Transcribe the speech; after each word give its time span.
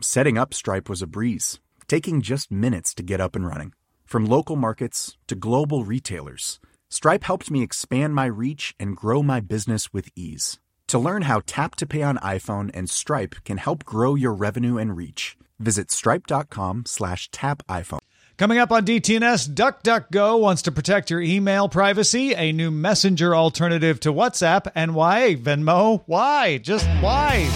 Setting 0.00 0.36
up 0.36 0.52
Stripe 0.52 0.90
was 0.90 1.00
a 1.00 1.06
breeze, 1.06 1.58
taking 1.88 2.20
just 2.20 2.50
minutes 2.50 2.92
to 2.94 3.02
get 3.02 3.18
up 3.18 3.34
and 3.34 3.46
running. 3.46 3.72
From 4.04 4.26
local 4.26 4.54
markets 4.54 5.16
to 5.26 5.34
global 5.34 5.84
retailers, 5.84 6.60
Stripe 6.90 7.24
helped 7.24 7.50
me 7.50 7.62
expand 7.62 8.14
my 8.14 8.26
reach 8.26 8.74
and 8.78 8.94
grow 8.94 9.22
my 9.22 9.40
business 9.40 9.94
with 9.94 10.10
ease. 10.14 10.60
To 10.88 10.98
learn 10.98 11.22
how 11.22 11.40
Tap 11.46 11.76
to 11.76 11.86
Pay 11.86 12.02
on 12.02 12.18
iPhone 12.18 12.70
and 12.74 12.90
Stripe 12.90 13.36
can 13.44 13.56
help 13.56 13.84
grow 13.84 14.14
your 14.14 14.34
revenue 14.34 14.76
and 14.76 14.94
reach, 14.94 15.36
visit 15.58 15.90
stripe.com 15.90 16.84
slash 16.86 17.30
tap 17.30 17.62
iPhone. 17.66 18.00
Coming 18.36 18.58
up 18.58 18.70
on 18.70 18.84
DTNS, 18.84 19.48
DuckDuckGo 19.54 20.38
wants 20.38 20.60
to 20.62 20.72
protect 20.72 21.10
your 21.10 21.22
email 21.22 21.70
privacy, 21.70 22.34
a 22.34 22.52
new 22.52 22.70
messenger 22.70 23.34
alternative 23.34 23.98
to 24.00 24.12
WhatsApp, 24.12 24.70
and 24.74 24.94
why, 24.94 25.36
Venmo? 25.36 26.02
Why? 26.04 26.58
Just 26.58 26.86
why? 27.00 27.48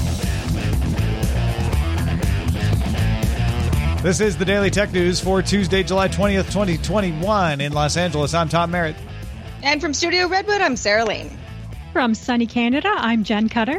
This 4.03 4.23
is 4.23 4.39
the 4.39 4.47
Daily 4.47 4.71
Tech 4.71 4.95
News 4.95 5.21
for 5.21 5.43
Tuesday, 5.43 5.83
July 5.83 6.09
20th, 6.09 6.47
2021 6.47 7.61
in 7.61 7.73
Los 7.75 7.99
Angeles. 7.99 8.33
I'm 8.33 8.49
Tom 8.49 8.71
Merritt. 8.71 8.97
And 9.63 9.79
from 9.79 9.93
Studio 9.93 10.27
Redwood, 10.27 10.63
I'm 10.63 10.75
Sarah 10.75 11.05
Lane. 11.05 11.39
From 11.93 12.15
sunny 12.15 12.47
Canada, 12.47 12.89
I'm 12.91 13.25
Jen 13.25 13.51
Cutter. 13.51 13.79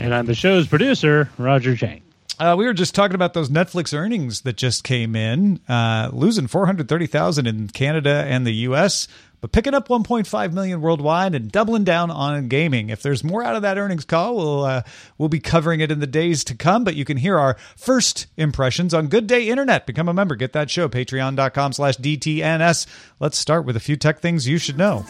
And 0.00 0.12
I'm 0.12 0.26
the 0.26 0.34
show's 0.34 0.66
producer, 0.66 1.30
Roger 1.38 1.76
Chang. 1.76 2.02
Uh, 2.40 2.56
we 2.58 2.66
were 2.66 2.74
just 2.74 2.92
talking 2.92 3.14
about 3.14 3.34
those 3.34 3.50
Netflix 3.50 3.96
earnings 3.96 4.40
that 4.40 4.56
just 4.56 4.82
came 4.82 5.14
in, 5.14 5.60
uh, 5.68 6.10
losing 6.12 6.48
430,000 6.48 7.46
in 7.46 7.68
Canada 7.68 8.24
and 8.26 8.44
the 8.44 8.52
U.S., 8.52 9.06
but 9.46 9.52
picking 9.52 9.74
up 9.74 9.86
1.5 9.86 10.52
million 10.52 10.80
worldwide 10.80 11.32
and 11.32 11.52
doubling 11.52 11.84
down 11.84 12.10
on 12.10 12.48
gaming. 12.48 12.90
If 12.90 13.00
there's 13.02 13.22
more 13.22 13.44
out 13.44 13.54
of 13.54 13.62
that 13.62 13.78
earnings 13.78 14.04
call, 14.04 14.36
we'll 14.36 14.64
uh, 14.64 14.82
we'll 15.18 15.28
be 15.28 15.38
covering 15.38 15.78
it 15.78 15.92
in 15.92 16.00
the 16.00 16.06
days 16.08 16.42
to 16.44 16.56
come. 16.56 16.82
But 16.82 16.96
you 16.96 17.04
can 17.04 17.16
hear 17.16 17.38
our 17.38 17.56
first 17.76 18.26
impressions 18.36 18.92
on 18.92 19.06
Good 19.06 19.28
Day 19.28 19.48
Internet. 19.48 19.86
Become 19.86 20.08
a 20.08 20.14
member. 20.14 20.34
Get 20.34 20.52
that 20.54 20.68
show. 20.68 20.88
Patreon.com/slash 20.88 21.98
DTNS. 21.98 22.86
Let's 23.20 23.38
start 23.38 23.64
with 23.64 23.76
a 23.76 23.80
few 23.80 23.94
tech 23.94 24.18
things 24.18 24.48
you 24.48 24.58
should 24.58 24.78
know. 24.78 25.04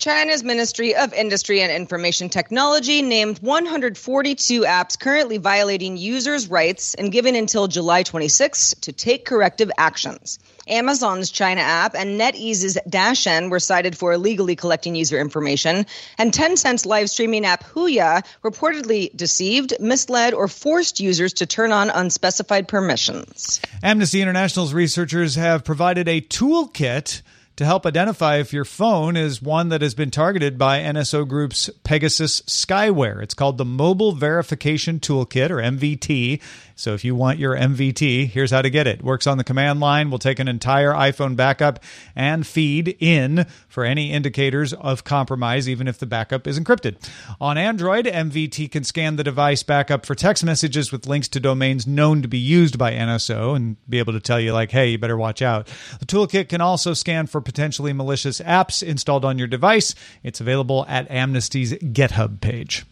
China's 0.00 0.42
Ministry 0.42 0.96
of 0.96 1.12
Industry 1.12 1.60
and 1.60 1.70
Information 1.70 2.30
Technology 2.30 3.02
named 3.02 3.38
142 3.40 4.62
apps 4.62 4.98
currently 4.98 5.36
violating 5.36 5.98
users' 5.98 6.48
rights 6.48 6.94
and 6.94 7.12
given 7.12 7.36
until 7.36 7.68
July 7.68 8.02
26 8.02 8.76
to 8.80 8.92
take 8.94 9.26
corrective 9.26 9.70
actions. 9.76 10.38
Amazon's 10.66 11.30
China 11.30 11.60
app 11.60 11.94
and 11.94 12.18
NetEase's 12.18 12.78
Dashen 12.88 13.50
were 13.50 13.60
cited 13.60 13.94
for 13.94 14.14
illegally 14.14 14.56
collecting 14.56 14.94
user 14.94 15.20
information, 15.20 15.84
and 16.16 16.32
Tencent's 16.32 16.86
live 16.86 17.10
streaming 17.10 17.44
app 17.44 17.62
Huya 17.64 18.24
reportedly 18.42 19.14
deceived, 19.14 19.74
misled, 19.80 20.32
or 20.32 20.48
forced 20.48 21.00
users 21.00 21.34
to 21.34 21.44
turn 21.44 21.72
on 21.72 21.90
unspecified 21.90 22.68
permissions. 22.68 23.60
Amnesty 23.82 24.22
International's 24.22 24.72
researchers 24.72 25.34
have 25.34 25.62
provided 25.62 26.08
a 26.08 26.22
toolkit 26.22 27.20
to 27.60 27.66
help 27.66 27.84
identify 27.84 28.36
if 28.36 28.54
your 28.54 28.64
phone 28.64 29.18
is 29.18 29.42
one 29.42 29.68
that 29.68 29.82
has 29.82 29.94
been 29.94 30.10
targeted 30.10 30.56
by 30.56 30.78
NSO 30.78 31.28
Group's 31.28 31.68
Pegasus 31.84 32.40
spyware. 32.46 33.22
It's 33.22 33.34
called 33.34 33.58
the 33.58 33.66
Mobile 33.66 34.12
Verification 34.12 34.98
Toolkit, 34.98 35.50
or 35.50 35.56
MVT. 35.56 36.40
So 36.80 36.94
if 36.94 37.04
you 37.04 37.14
want 37.14 37.38
your 37.38 37.54
MVT, 37.54 38.30
here's 38.30 38.50
how 38.50 38.62
to 38.62 38.70
get 38.70 38.86
it. 38.86 39.04
Works 39.04 39.26
on 39.26 39.36
the 39.36 39.44
command 39.44 39.80
line. 39.80 40.08
We'll 40.08 40.18
take 40.18 40.38
an 40.38 40.48
entire 40.48 40.92
iPhone 40.92 41.36
backup 41.36 41.84
and 42.16 42.46
feed 42.46 42.96
in 42.98 43.44
for 43.68 43.84
any 43.84 44.12
indicators 44.12 44.72
of 44.72 45.04
compromise, 45.04 45.68
even 45.68 45.86
if 45.86 45.98
the 45.98 46.06
backup 46.06 46.46
is 46.46 46.58
encrypted. 46.58 46.96
On 47.38 47.58
Android, 47.58 48.06
MVT 48.06 48.70
can 48.70 48.84
scan 48.84 49.16
the 49.16 49.24
device 49.24 49.62
backup 49.62 50.06
for 50.06 50.14
text 50.14 50.42
messages 50.42 50.90
with 50.90 51.06
links 51.06 51.28
to 51.28 51.38
domains 51.38 51.86
known 51.86 52.22
to 52.22 52.28
be 52.28 52.38
used 52.38 52.78
by 52.78 52.92
NSO 52.92 53.54
and 53.54 53.76
be 53.86 53.98
able 53.98 54.14
to 54.14 54.20
tell 54.20 54.40
you, 54.40 54.54
like, 54.54 54.70
hey, 54.70 54.88
you 54.88 54.98
better 54.98 55.18
watch 55.18 55.42
out. 55.42 55.68
The 55.98 56.06
toolkit 56.06 56.48
can 56.48 56.62
also 56.62 56.94
scan 56.94 57.26
for 57.26 57.42
potentially 57.42 57.92
malicious 57.92 58.40
apps 58.40 58.82
installed 58.82 59.26
on 59.26 59.36
your 59.36 59.48
device. 59.48 59.94
It's 60.22 60.40
available 60.40 60.86
at 60.88 61.10
Amnesty's 61.10 61.74
GitHub 61.74 62.40
page. 62.40 62.86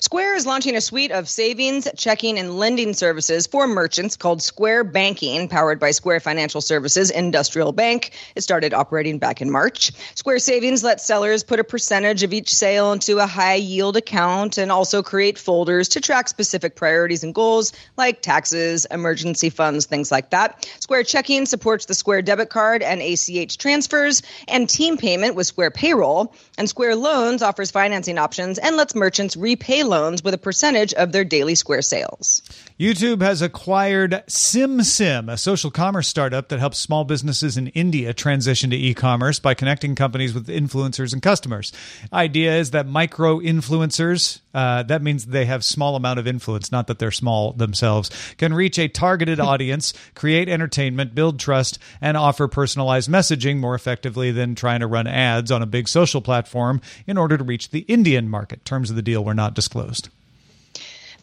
Square 0.00 0.36
is 0.36 0.46
launching 0.46 0.76
a 0.76 0.80
suite 0.80 1.10
of 1.10 1.26
savings, 1.26 1.88
checking, 1.96 2.38
and 2.38 2.58
lending 2.58 2.92
services 2.92 3.46
for 3.46 3.66
merchants 3.66 4.14
called 4.14 4.42
Square 4.42 4.84
Banking, 4.84 5.48
powered 5.48 5.80
by 5.80 5.90
Square 5.90 6.20
Financial 6.20 6.60
Services 6.60 7.10
Industrial 7.10 7.72
Bank. 7.72 8.12
It 8.34 8.42
started 8.42 8.74
operating 8.74 9.18
back 9.18 9.40
in 9.40 9.50
March. 9.50 9.92
Square 10.14 10.40
Savings 10.40 10.84
lets 10.84 11.06
sellers 11.06 11.42
put 11.42 11.60
a 11.60 11.64
percentage 11.64 12.22
of 12.22 12.34
each 12.34 12.52
sale 12.52 12.92
into 12.92 13.18
a 13.18 13.26
high 13.26 13.54
yield 13.54 13.96
account 13.96 14.58
and 14.58 14.70
also 14.70 15.02
create 15.02 15.38
folders 15.38 15.88
to 15.88 16.00
track 16.00 16.28
specific 16.28 16.76
priorities 16.76 17.24
and 17.24 17.34
goals 17.34 17.72
like 17.96 18.20
taxes, 18.20 18.84
emergency 18.90 19.48
funds, 19.48 19.86
things 19.86 20.12
like 20.12 20.30
that. 20.30 20.68
Square 20.78 21.04
Checking 21.04 21.46
supports 21.46 21.86
the 21.86 21.94
Square 21.94 22.22
debit 22.22 22.50
card 22.50 22.82
and 22.82 23.00
ACH 23.00 23.56
transfers 23.56 24.22
and 24.46 24.68
team 24.68 24.98
payment 24.98 25.34
with 25.36 25.46
Square 25.46 25.70
Payroll. 25.70 26.34
And 26.58 26.68
Square 26.68 26.96
Loans 26.96 27.40
offers 27.40 27.70
financing 27.70 28.18
options 28.18 28.58
and 28.58 28.76
lets 28.76 28.94
merchants 28.94 29.36
repay 29.36 29.82
loans 29.82 29.95
loans 29.96 30.22
with 30.22 30.34
a 30.34 30.38
percentage 30.38 30.92
of 30.94 31.12
their 31.12 31.24
daily 31.24 31.54
Square 31.54 31.82
sales. 31.82 32.42
YouTube 32.78 33.22
has 33.22 33.40
acquired 33.40 34.22
SimSim, 34.28 35.32
a 35.32 35.38
social 35.38 35.70
commerce 35.70 36.08
startup 36.08 36.48
that 36.48 36.58
helps 36.58 36.78
small 36.78 37.04
businesses 37.04 37.56
in 37.56 37.68
India 37.68 38.12
transition 38.12 38.68
to 38.70 38.76
e-commerce 38.76 39.38
by 39.38 39.54
connecting 39.54 39.94
companies 39.94 40.34
with 40.34 40.48
influencers 40.48 41.14
and 41.14 41.22
customers. 41.22 41.72
Idea 42.12 42.54
is 42.56 42.72
that 42.72 42.86
micro 42.86 43.38
influencers, 43.38 44.40
uh, 44.52 44.82
that 44.82 45.02
means 45.02 45.26
they 45.26 45.46
have 45.46 45.64
small 45.64 45.96
amount 45.96 46.18
of 46.18 46.26
influence, 46.26 46.70
not 46.70 46.86
that 46.88 46.98
they're 46.98 47.10
small 47.10 47.52
themselves, 47.54 48.10
can 48.36 48.52
reach 48.52 48.78
a 48.78 48.88
targeted 48.88 49.40
audience, 49.52 49.94
create 50.14 50.48
entertainment, 50.48 51.14
build 51.14 51.40
trust, 51.40 51.78
and 52.02 52.18
offer 52.18 52.46
personalized 52.46 53.08
messaging 53.08 53.56
more 53.56 53.74
effectively 53.74 54.30
than 54.30 54.54
trying 54.54 54.80
to 54.80 54.86
run 54.86 55.06
ads 55.06 55.50
on 55.50 55.62
a 55.62 55.66
big 55.66 55.88
social 55.88 56.20
platform 56.20 56.82
in 57.06 57.16
order 57.16 57.38
to 57.38 57.44
reach 57.44 57.70
the 57.70 57.80
Indian 57.80 58.28
market. 58.28 58.64
Terms 58.66 58.90
of 58.90 58.96
the 58.96 59.02
deal 59.02 59.24
were 59.24 59.34
not 59.34 59.54
disclosed. 59.54 59.75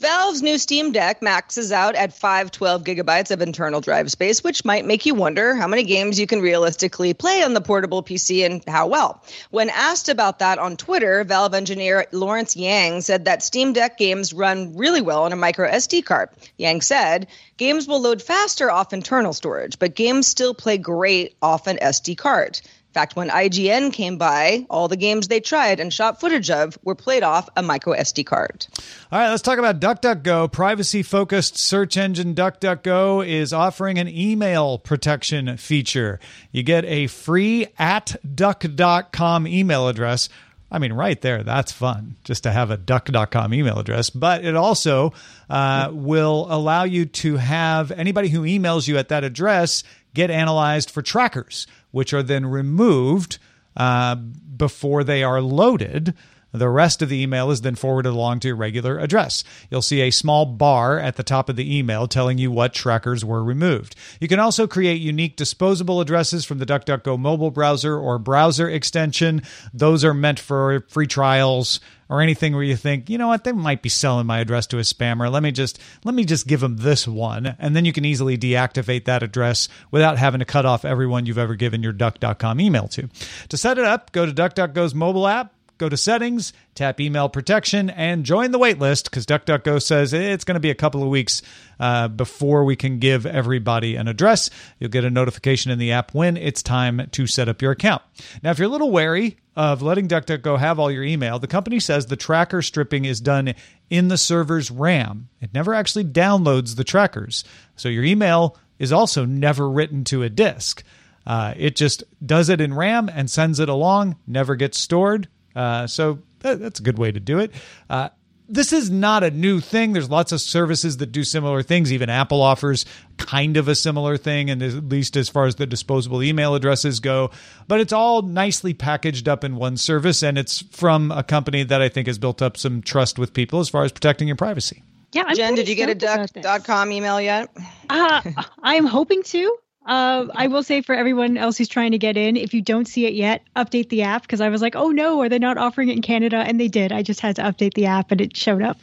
Valve's 0.04 0.42
new 0.42 0.58
Steam 0.58 0.92
Deck 0.92 1.22
maxes 1.22 1.72
out 1.72 1.96
at 1.96 2.12
512 2.12 2.84
gigabytes 2.84 3.32
of 3.32 3.42
internal 3.42 3.80
drive 3.80 4.12
space, 4.12 4.44
which 4.44 4.66
might 4.66 4.86
make 4.86 5.06
you 5.06 5.16
wonder 5.16 5.56
how 5.56 5.66
many 5.66 5.84
games 5.84 6.20
you 6.20 6.28
can 6.28 6.42
realistically 6.42 7.14
play 7.14 7.42
on 7.42 7.54
the 7.54 7.62
portable 7.62 8.04
PC 8.04 8.46
and 8.46 8.62
how 8.68 8.88
well. 8.88 9.24
When 9.50 9.70
asked 9.70 10.10
about 10.10 10.40
that 10.40 10.60
on 10.60 10.76
Twitter, 10.76 11.24
Valve 11.24 11.54
engineer 11.54 12.06
Lawrence 12.12 12.58
Yang 12.58 13.04
said 13.04 13.24
that 13.26 13.44
Steam 13.44 13.72
Deck 13.72 13.98
games 13.98 14.34
run 14.34 14.76
really 14.76 15.02
well 15.02 15.24
on 15.24 15.32
a 15.32 15.38
micro 15.38 15.72
SD 15.72 16.04
card. 16.04 16.28
Yang 16.58 16.82
said, 16.82 17.28
Games 17.56 17.88
will 17.88 18.02
load 18.02 18.22
faster 18.22 18.70
off 18.70 18.92
internal 18.92 19.32
storage, 19.32 19.80
but 19.80 19.96
games 19.96 20.28
still 20.28 20.54
play 20.54 20.78
great 20.78 21.36
off 21.42 21.68
an 21.68 21.78
SD 21.78 22.18
card. 22.18 22.60
Fact, 22.94 23.16
when 23.16 23.30
IGN 23.30 23.92
came 23.92 24.18
by, 24.18 24.66
all 24.70 24.88
the 24.88 24.98
games 24.98 25.28
they 25.28 25.40
tried 25.40 25.80
and 25.80 25.92
shot 25.92 26.20
footage 26.20 26.52
of 26.52 26.78
were 26.84 26.94
played 26.94 27.24
off 27.24 27.50
a 27.56 27.64
micro 27.64 27.96
SD 27.96 28.26
card. 28.26 28.68
All 29.12 29.20
right, 29.20 29.30
let's 29.30 29.42
talk 29.42 29.58
about 29.58 29.80
DuckDuckGo. 29.80 30.52
Privacy 30.52 31.02
focused 31.02 31.58
search 31.58 31.98
engine 31.98 32.36
DuckDuckGo 32.36 33.28
is 33.28 33.52
offering 33.52 33.98
an 33.98 34.08
email 34.08 34.78
protection 34.78 35.58
feature. 35.58 36.20
You 36.52 36.62
get 36.62 36.86
a 36.86 37.08
free 37.08 37.68
at 37.80 38.16
duck.com 38.36 39.48
email 39.48 39.88
address 39.88 40.30
I 40.74 40.80
mean, 40.80 40.94
right 40.94 41.22
there, 41.22 41.44
that's 41.44 41.72
fun 41.72 42.16
just 42.24 42.44
to 42.44 42.52
have 42.52 42.72
a 42.72 42.78
duck.com 42.78 43.54
email 43.54 43.78
address. 43.78 44.10
But 44.10 44.44
it 44.44 44.56
also 44.56 45.14
uh, 45.48 45.92
will 45.94 46.48
allow 46.50 46.84
you 46.84 47.06
to 47.06 47.38
have 47.38 47.92
anybody 47.92 48.30
who 48.30 48.42
emails 48.42 48.88
you 48.88 48.98
at 48.98 49.10
that 49.10 49.24
address 49.24 49.84
get 50.16 50.32
analyzed 50.32 50.90
for 50.90 51.04
trackers, 51.04 51.68
which 51.94 52.14
are 52.14 52.24
then 52.24 52.46
removed 52.46 53.38
uh, 53.78 54.16
before 54.16 55.06
they 55.06 55.24
are 55.24 55.40
loaded. 55.40 56.14
The 56.52 56.70
rest 56.70 57.02
of 57.02 57.10
the 57.10 57.20
email 57.20 57.50
is 57.50 57.62
then 57.62 57.74
forwarded 57.74 58.12
along 58.12 58.42
to 58.42 58.50
your 58.50 58.58
regular 58.58 59.00
address. 59.00 59.44
You'll 59.72 59.82
see 59.82 60.02
a 60.02 60.12
small 60.12 60.46
bar 60.46 61.00
at 61.00 61.16
the 61.16 61.24
top 61.24 61.50
of 61.50 61.56
the 61.56 61.78
email 61.78 62.08
telling 62.08 62.38
you 62.38 62.52
what 62.52 62.76
trackers 62.76 63.26
were 63.26 63.44
removed. 63.44 63.96
You 64.20 64.28
can 64.28 64.40
also 64.40 64.68
create 64.68 65.02
unique 65.02 65.36
disposable 65.36 66.00
addresses 66.00 66.46
from 66.46 66.60
the 66.60 66.66
DuckDuckGo 66.68 67.18
mobile 67.18 67.50
browser 67.50 67.98
or 67.98 68.20
browser 68.20 68.70
extension. 68.70 69.42
Those 69.74 70.06
are 70.06 70.14
meant 70.14 70.40
for 70.40 70.86
free 70.90 71.08
trials 71.08 71.80
or 72.14 72.22
anything 72.22 72.54
where 72.54 72.62
you 72.62 72.76
think, 72.76 73.10
you 73.10 73.18
know 73.18 73.28
what, 73.28 73.44
they 73.44 73.52
might 73.52 73.82
be 73.82 73.90
selling 73.90 74.28
my 74.28 74.38
address 74.38 74.68
to 74.68 74.78
a 74.78 74.82
spammer. 74.82 75.32
Let 75.32 75.42
me 75.42 75.52
just 75.52 75.80
let 76.04 76.14
me 76.14 76.26
just 76.26 76.46
give 76.46 76.60
them 76.60 76.78
this 76.78 77.08
one, 77.08 77.56
and 77.58 77.76
then 77.76 77.86
you 77.86 77.92
can 77.92 78.06
easily 78.06 78.38
deactivate 78.38 79.06
that 79.06 79.24
address 79.24 79.68
without 79.90 80.20
having 80.20 80.38
to 80.38 80.46
cut 80.46 80.64
off 80.64 80.86
everyone 80.86 81.26
you've 81.26 81.40
ever 81.40 81.56
given 81.56 81.82
your 81.82 81.92
duck.com 81.92 82.62
email 82.62 82.88
to. 82.90 83.10
To 83.50 83.58
set 83.58 83.80
it 83.80 83.86
up, 83.86 84.12
go 84.12 84.28
to 84.28 84.32
DuckDuckGo's 84.32 84.94
mobile 84.94 85.28
app 85.28 85.56
Go 85.84 85.90
to 85.90 85.98
settings, 85.98 86.54
tap 86.76 87.02
email 87.02 87.28
protection, 87.28 87.90
and 87.90 88.24
join 88.24 88.52
the 88.52 88.58
waitlist 88.58 89.04
because 89.04 89.26
DuckDuckGo 89.26 89.84
says 89.84 90.14
it's 90.14 90.46
going 90.46 90.54
to 90.56 90.62
be 90.62 90.70
a 90.70 90.76
couple 90.76 91.04
of 91.04 91.10
weeks 91.10 91.42
uh, 91.78 92.08
before 92.08 92.64
we 92.64 92.78
can 92.78 93.00
give 93.00 93.26
everybody 93.26 93.98
an 93.98 94.08
address. 94.08 94.50
You'll 94.80 94.92
get 94.92 95.04
a 95.04 95.10
notification 95.10 95.72
in 95.72 95.80
the 95.80 95.92
app 95.92 96.14
when 96.14 96.38
it's 96.38 96.64
time 96.64 97.10
to 97.12 97.28
set 97.28 97.50
up 97.50 97.62
your 97.62 97.74
account. 97.74 98.02
Now, 98.42 98.52
if 98.52 98.60
you're 98.60 98.70
a 98.70 98.72
little 98.72 98.92
wary 98.92 99.36
of 99.58 99.82
letting 99.82 100.08
DuckDuckGo 100.08 100.58
have 100.58 100.80
all 100.80 100.90
your 100.90 101.04
email, 101.04 101.38
the 101.38 101.48
company 101.48 101.82
says 101.82 102.06
the 102.06 102.16
tracker 102.16 102.62
stripping 102.62 103.04
is 103.04 103.20
done 103.20 103.54
in 103.90 104.08
the 104.08 104.18
server's 104.18 104.72
RAM. 104.72 105.28
It 105.42 105.54
never 105.54 105.74
actually 105.74 106.06
downloads 106.06 106.78
the 106.78 106.86
trackers. 106.86 107.44
So 107.76 107.90
your 107.90 108.06
email 108.06 108.58
is 108.80 108.94
also 108.94 109.26
never 109.26 109.70
written 109.70 110.06
to 110.06 110.24
a 110.24 110.30
disk. 110.30 110.82
Uh, 111.28 111.54
it 111.58 111.76
just 111.76 112.06
does 112.26 112.48
it 112.48 112.62
in 112.62 112.74
RAM 112.74 113.10
and 113.10 113.30
sends 113.30 113.60
it 113.60 113.68
along, 113.68 114.16
never 114.26 114.56
gets 114.56 114.78
stored. 114.78 115.28
Uh, 115.56 115.88
so 115.88 116.20
that, 116.40 116.60
that's 116.60 116.80
a 116.80 116.84
good 116.84 116.98
way 116.98 117.12
to 117.12 117.20
do 117.20 117.40
it. 117.40 117.52
Uh, 117.90 118.10
this 118.50 118.74
is 118.74 118.90
not 118.90 119.24
a 119.24 119.32
new 119.32 119.60
thing. 119.60 119.94
There's 119.94 120.10
lots 120.10 120.32
of 120.32 120.42
services 120.42 120.98
that 120.98 121.08
do 121.08 121.24
similar 121.24 121.64
things. 121.64 121.94
Even 121.94 122.10
Apple 122.10 122.42
offers 122.42 122.86
kind 123.18 123.58
of 123.58 123.68
a 123.68 123.76
similar 123.76 124.18
thing, 124.18 124.50
and 124.50 124.62
at 124.62 124.90
least 124.90 125.16
as 125.16 125.30
far 125.30 125.46
as 125.46 125.56
the 125.56 125.66
disposable 125.66 126.22
email 126.22 126.54
addresses 126.54 127.00
go. 127.00 127.32
But 127.68 127.80
it's 127.80 127.94
all 127.94 128.22
nicely 128.22 128.74
packaged 128.74 129.30
up 129.30 129.44
in 129.44 129.56
one 129.56 129.78
service, 129.78 130.22
and 130.24 130.38
it's 130.38 130.62
from 130.62 131.12
a 131.12 131.24
company 131.24 131.64
that 131.64 131.82
I 131.82 131.90
think 131.90 132.08
has 132.08 132.18
built 132.18 132.42
up 132.42 132.58
some 132.58 132.82
trust 132.82 133.18
with 133.18 133.34
people 133.34 133.60
as 133.60 133.70
far 133.70 133.86
as 133.86 133.92
protecting 133.92 134.28
your 134.28 134.38
privacy. 134.38 134.84
Yeah, 135.14 135.26
I'm 135.28 135.36
Jen, 135.36 135.56
did 135.56 135.70
you 135.70 135.76
get 135.76 135.90
a 135.90 135.96
duck.com 135.96 136.92
email 136.92 137.22
yet? 137.22 137.50
Uh, 137.90 138.22
I 138.64 138.76
am 138.76 138.86
hoping 138.86 139.24
to. 139.24 139.58
Uh, 139.86 140.28
I 140.34 140.48
will 140.48 140.64
say 140.64 140.82
for 140.82 140.96
everyone 140.96 141.38
else 141.38 141.58
who's 141.58 141.68
trying 141.68 141.92
to 141.92 141.98
get 141.98 142.16
in, 142.16 142.38
if 142.38 142.54
you 142.54 142.62
don't 142.62 142.88
see 142.88 143.06
it 143.06 143.14
yet, 143.14 143.44
update 143.56 143.90
the 143.90 144.04
app 144.04 144.22
because 144.22 144.40
I 144.40 144.50
was 144.50 144.62
like, 144.62 144.76
oh 144.76 144.92
no, 144.92 145.22
are 145.22 145.30
they 145.30 145.40
not 145.40 145.58
offering 145.58 145.90
it 145.90 145.98
in 145.98 146.02
Canada? 146.02 146.38
And 146.38 146.60
they 146.60 146.70
did. 146.70 146.92
I 146.92 147.04
just 147.04 147.20
had 147.20 147.36
to 147.36 147.42
update 147.42 147.74
the 147.74 147.88
app 147.88 148.12
and 148.12 148.22
it 148.22 148.38
showed 148.38 148.62
up. 148.62 148.80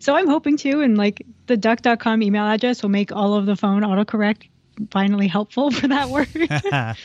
So 0.00 0.14
I'm 0.14 0.28
hoping 0.28 0.58
to, 0.58 0.82
and 0.82 0.98
like 0.98 1.24
the 1.46 1.56
duck.com 1.56 2.22
email 2.22 2.44
address 2.44 2.82
will 2.82 2.90
make 2.90 3.10
all 3.10 3.34
of 3.34 3.46
the 3.46 3.56
phone 3.56 3.82
autocorrect 3.82 4.48
finally 4.90 5.28
helpful 5.28 5.70
for 5.70 5.88
that 5.88 6.10
word. 6.10 6.28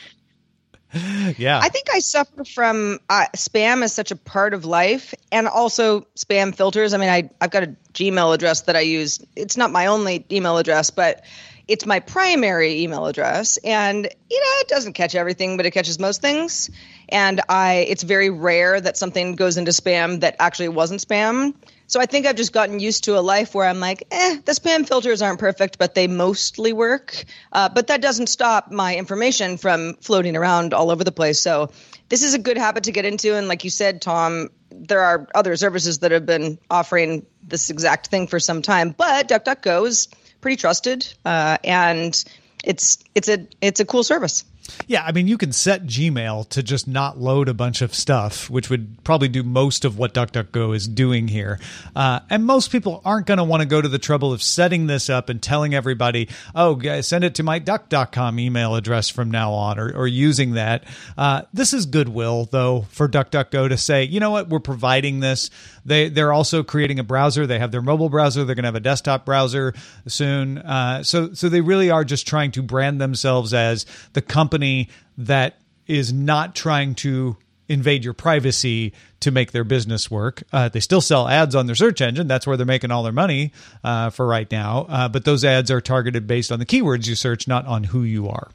yeah. 1.38 1.60
I 1.64 1.70
think 1.70 1.88
I 1.94 2.00
suffer 2.00 2.44
from 2.44 3.00
uh, 3.10 3.28
spam 3.38 3.84
as 3.84 3.94
such 3.94 4.12
a 4.12 4.18
part 4.18 4.54
of 4.54 4.66
life 4.66 5.14
and 5.32 5.48
also 5.48 6.02
spam 6.18 6.54
filters. 6.54 6.94
I 6.94 6.98
mean, 6.98 7.10
I, 7.10 7.30
I've 7.40 7.52
got 7.52 7.64
a 7.64 7.76
Gmail 7.94 8.34
address 8.34 8.62
that 8.62 8.76
I 8.76 8.82
use. 8.82 9.24
It's 9.36 9.56
not 9.56 9.72
my 9.72 9.86
only 9.86 10.26
email 10.30 10.58
address, 10.58 10.90
but 10.90 11.24
it's 11.70 11.86
my 11.86 12.00
primary 12.00 12.82
email 12.82 13.06
address. 13.06 13.58
And 13.58 14.04
you 14.04 14.40
know 14.40 14.52
it 14.60 14.68
doesn't 14.68 14.94
catch 14.94 15.16
everything 15.16 15.56
but 15.56 15.66
it 15.66 15.72
catches 15.72 16.00
most 16.00 16.22
things. 16.22 16.70
And 17.08 17.42
i 17.48 17.86
it's 17.88 18.04
very 18.04 18.30
rare 18.30 18.82
that 18.82 18.98
something 18.98 19.36
goes 19.36 19.58
into 19.58 19.72
spam 19.72 20.20
that 20.22 20.36
actually 20.40 20.70
wasn't 20.70 21.00
spam. 21.08 21.54
So 21.88 22.02
i 22.02 22.06
think 22.06 22.26
i've 22.26 22.36
just 22.36 22.54
gotten 22.54 22.80
used 22.80 23.04
to 23.06 23.18
a 23.18 23.22
life 23.22 23.54
where 23.54 23.68
i'm 23.68 23.80
like 23.80 24.04
eh 24.12 24.38
the 24.46 24.52
spam 24.52 24.88
filters 24.88 25.22
aren't 25.22 25.40
perfect 25.40 25.78
but 25.78 25.94
they 25.96 26.08
mostly 26.08 26.74
work. 26.74 27.24
Uh, 27.52 27.70
but 27.70 27.88
that 27.88 28.02
doesn't 28.02 28.28
stop 28.28 28.72
my 28.72 28.96
information 28.96 29.58
from 29.58 29.94
floating 30.02 30.36
around 30.36 30.74
all 30.74 30.90
over 30.90 31.04
the 31.04 31.12
place. 31.12 31.40
So 31.40 31.70
this 32.10 32.24
is 32.24 32.34
a 32.34 32.40
good 32.40 32.58
habit 32.58 32.86
to 32.86 32.92
get 32.92 33.06
into. 33.06 33.36
And 33.36 33.48
like 33.48 33.64
you 33.64 33.70
said 33.70 34.02
tom 34.02 34.50
there 34.72 35.02
are 35.02 35.28
other 35.36 35.56
services 35.56 36.00
that 36.00 36.12
have 36.12 36.26
been 36.26 36.58
offering 36.70 37.26
this 37.44 37.70
exact 37.70 38.08
thing 38.08 38.28
for 38.28 38.40
some 38.40 38.62
time. 38.62 38.92
But 38.92 39.28
duckduckgo 39.28 39.88
is 39.88 40.08
pretty 40.42 40.58
trusted, 40.58 41.08
uh, 41.26 41.58
and 41.64 42.24
it's 42.64 43.00
it's 43.16 43.30
a 43.30 43.48
it's 43.62 43.80
a 43.80 43.86
cool 43.86 44.04
service. 44.04 44.44
Yeah, 44.88 45.04
I 45.06 45.12
mean, 45.12 45.28
you 45.28 45.38
can 45.38 45.52
set 45.52 45.86
Gmail 45.86 46.50
to 46.50 46.64
just 46.64 46.88
not 46.88 47.20
load 47.20 47.50
a 47.50 47.54
bunch 47.54 47.82
of 47.82 47.94
stuff, 47.94 48.50
which 48.50 48.70
would 48.70 49.04
probably 49.04 49.28
do 49.28 49.44
most 49.44 49.86
of 49.86 49.98
what 49.98 50.14
DuckDuckGo 50.14 50.76
is 50.76 50.88
doing 50.88 51.28
here. 51.28 51.60
Uh, 51.96 52.20
and 52.30 52.46
most 52.46 52.72
people 52.72 53.02
aren't 53.06 53.28
going 53.28 53.38
to 53.38 53.44
want 53.44 53.62
to 53.62 53.68
go 53.68 53.82
to 53.82 53.88
the 53.88 54.00
trouble 54.00 54.34
of 54.34 54.42
setting 54.44 54.88
this 54.88 55.10
up 55.10 55.30
and 55.30 55.42
telling 55.42 55.74
everybody, 55.74 56.30
oh, 56.56 56.80
send 57.02 57.24
it 57.24 57.36
to 57.36 57.44
my 57.44 57.60
duck.com 57.60 58.40
email 58.40 58.76
address 58.76 59.10
from 59.10 59.32
now 59.32 59.52
on 59.52 59.80
or, 59.80 59.92
or 59.96 60.08
using 60.08 60.54
that. 60.54 60.84
Uh, 61.18 61.44
this 61.54 61.74
is 61.74 61.86
goodwill, 61.86 62.46
though, 62.52 62.86
for 62.90 63.08
DuckDuckGo 63.08 63.70
to 63.70 63.78
say, 63.78 64.04
you 64.04 64.20
know 64.20 64.32
what, 64.32 64.50
we're 64.50 64.60
providing 64.60 65.20
this. 65.20 65.50
They, 65.86 66.10
they're 66.10 66.34
also 66.34 66.64
creating 66.64 67.00
a 67.00 67.04
browser. 67.04 67.48
They 67.48 67.60
have 67.60 67.72
their 67.72 67.82
mobile 67.82 68.10
browser. 68.10 68.44
They're 68.44 68.56
going 68.56 68.64
to 68.64 68.68
have 68.68 68.76
a 68.76 68.80
desktop 68.80 69.26
browser 69.26 69.74
soon. 70.08 70.60
Uh, 70.60 71.04
so, 71.04 71.34
so 71.34 71.50
they 71.50 71.62
really 71.62 71.90
are 71.90 72.04
just 72.04 72.28
trying 72.28 72.52
to 72.52 72.62
brand 72.62 73.02
themselves 73.02 73.54
as 73.54 73.86
the 74.14 74.22
company 74.22 74.59
company 74.60 74.90
that 75.18 75.60
is 75.88 76.14
not 76.14 76.56
trying 76.56 76.96
to 76.96 77.38
invade 77.68 78.04
your 78.04 78.14
privacy 78.14 78.94
to 79.20 79.32
make 79.32 79.52
their 79.52 79.64
business 79.64 80.10
work. 80.10 80.44
Uh, 80.52 80.70
they 80.70 80.80
still 80.80 81.02
sell 81.02 81.28
ads 81.28 81.56
on 81.56 81.68
their 81.68 81.76
search 81.76 82.02
engine. 82.02 82.28
That's 82.28 82.48
where 82.48 82.58
they're 82.58 82.66
making 82.66 82.92
all 82.92 83.04
their 83.04 83.14
money 83.14 83.54
uh, 83.84 84.10
for 84.10 84.26
right 84.26 84.50
now. 84.52 84.86
Uh, 84.90 85.08
but 85.08 85.24
those 85.24 85.46
ads 85.46 85.70
are 85.70 85.82
targeted 85.82 86.26
based 86.26 86.52
on 86.52 86.60
the 86.60 86.66
keywords 86.66 87.08
you 87.08 87.16
search, 87.16 87.48
not 87.48 87.66
on 87.68 87.84
who 87.84 88.04
you 88.04 88.28
are. 88.28 88.50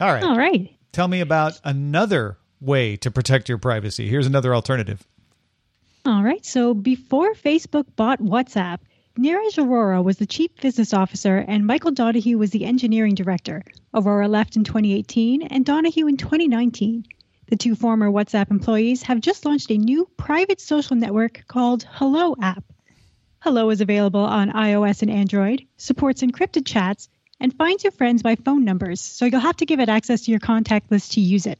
All 0.00 0.12
right. 0.12 0.22
All 0.22 0.38
right. 0.38 0.74
Tell 0.92 1.08
me 1.08 1.20
about 1.20 1.60
another 1.64 2.38
way 2.60 2.96
to 2.96 3.10
protect 3.10 3.48
your 3.48 3.58
privacy. 3.58 4.08
Here's 4.08 4.26
another 4.26 4.54
alternative. 4.54 5.06
All 6.06 6.22
right. 6.22 6.44
So 6.46 6.72
before 6.72 7.34
Facebook 7.34 7.84
bought 7.94 8.20
WhatsApp, 8.20 8.78
Neeraj 9.18 9.58
Arora 9.58 10.04
was 10.04 10.18
the 10.18 10.26
chief 10.26 10.54
business 10.60 10.94
officer 10.94 11.38
and 11.38 11.66
Michael 11.66 11.90
Donohue 11.90 12.38
was 12.38 12.50
the 12.50 12.64
engineering 12.64 13.16
director. 13.16 13.64
Arora 13.92 14.30
left 14.30 14.54
in 14.54 14.62
2018 14.62 15.42
and 15.42 15.64
Donohue 15.64 16.06
in 16.06 16.16
2019. 16.16 17.04
The 17.48 17.56
two 17.56 17.74
former 17.74 18.08
WhatsApp 18.08 18.52
employees 18.52 19.02
have 19.02 19.20
just 19.20 19.44
launched 19.44 19.72
a 19.72 19.76
new 19.76 20.08
private 20.16 20.60
social 20.60 20.94
network 20.94 21.42
called 21.48 21.82
Hallo 21.82 22.36
app. 22.40 22.62
Hallo 23.40 23.70
is 23.70 23.80
available 23.80 24.20
on 24.20 24.52
iOS 24.52 25.02
and 25.02 25.10
Android, 25.10 25.66
supports 25.78 26.22
encrypted 26.22 26.64
chats, 26.64 27.08
and 27.40 27.52
finds 27.52 27.82
your 27.82 27.90
friends 27.90 28.22
by 28.22 28.36
phone 28.36 28.64
numbers, 28.64 29.00
so 29.00 29.24
you'll 29.24 29.40
have 29.40 29.56
to 29.56 29.66
give 29.66 29.80
it 29.80 29.88
access 29.88 30.22
to 30.22 30.30
your 30.30 30.38
contact 30.38 30.92
list 30.92 31.14
to 31.14 31.20
use 31.20 31.46
it. 31.46 31.58